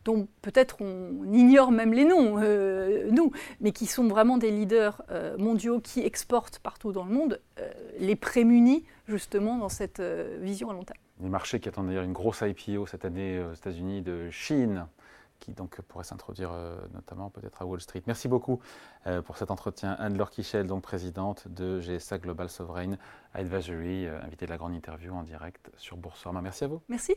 dont 0.05 0.27
peut-être 0.40 0.81
on 0.81 1.31
ignore 1.31 1.73
même 1.73 1.93
les 1.93 2.07
noms, 2.07 2.38
euh, 2.38 3.09
nous, 3.11 3.33
mais 3.61 3.73
qui 3.73 3.85
sont 3.85 4.09
vraiment 4.09 4.38
des 4.38 4.51
leaders 4.51 5.03
euh, 5.11 5.37
mondiaux 5.37 5.79
qui 5.79 6.01
exportent 6.01 6.59
partout 6.59 6.90
dans 6.90 7.05
le 7.05 7.12
monde, 7.12 7.40
les 7.99 8.16
prémunit 8.16 8.85
justement 9.07 9.59
dans 9.59 9.69
cette 9.69 10.01
vision 10.40 10.71
à 10.71 10.73
long 10.73 10.85
terme. 10.85 10.99
Les 11.21 11.29
marchés 11.29 11.61
qui 11.61 11.69
attendent 11.69 11.88
d'ailleurs 11.88 12.05
une 12.05 12.14
grosse 12.14 12.43
IPO 12.43 12.87
cette 12.87 13.05
année 13.05 13.40
aux 13.40 13.53
États-Unis 13.53 14.01
de 14.01 14.31
Chine, 14.31 14.87
qui 15.40 15.53
donc 15.53 15.81
pourrait 15.83 16.05
s'introduire 16.05 16.50
euh, 16.53 16.76
notamment 16.94 17.31
peut-être 17.31 17.62
à 17.62 17.66
Wall 17.66 17.81
Street. 17.81 18.03
Merci 18.07 18.29
beaucoup 18.29 18.61
euh, 19.07 19.22
pour 19.22 19.37
cet 19.37 19.50
entretien. 19.50 19.96
Anne-Laure 19.98 20.31
Kichel, 20.31 20.66
donc 20.66 20.83
présidente 20.83 21.48
de 21.48 21.81
GSA 21.81 22.18
Global 22.18 22.48
Sovereign 22.48 22.98
Advisory, 23.35 24.07
euh, 24.07 24.20
invitée 24.22 24.46
de 24.46 24.50
la 24.50 24.59
grande 24.59 24.74
interview 24.74 25.12
en 25.14 25.22
direct 25.22 25.70
sur 25.76 25.96
Boursorama. 25.96 26.42
Merci 26.42 26.64
à 26.64 26.68
vous. 26.68 26.83
Merci. 26.88 27.14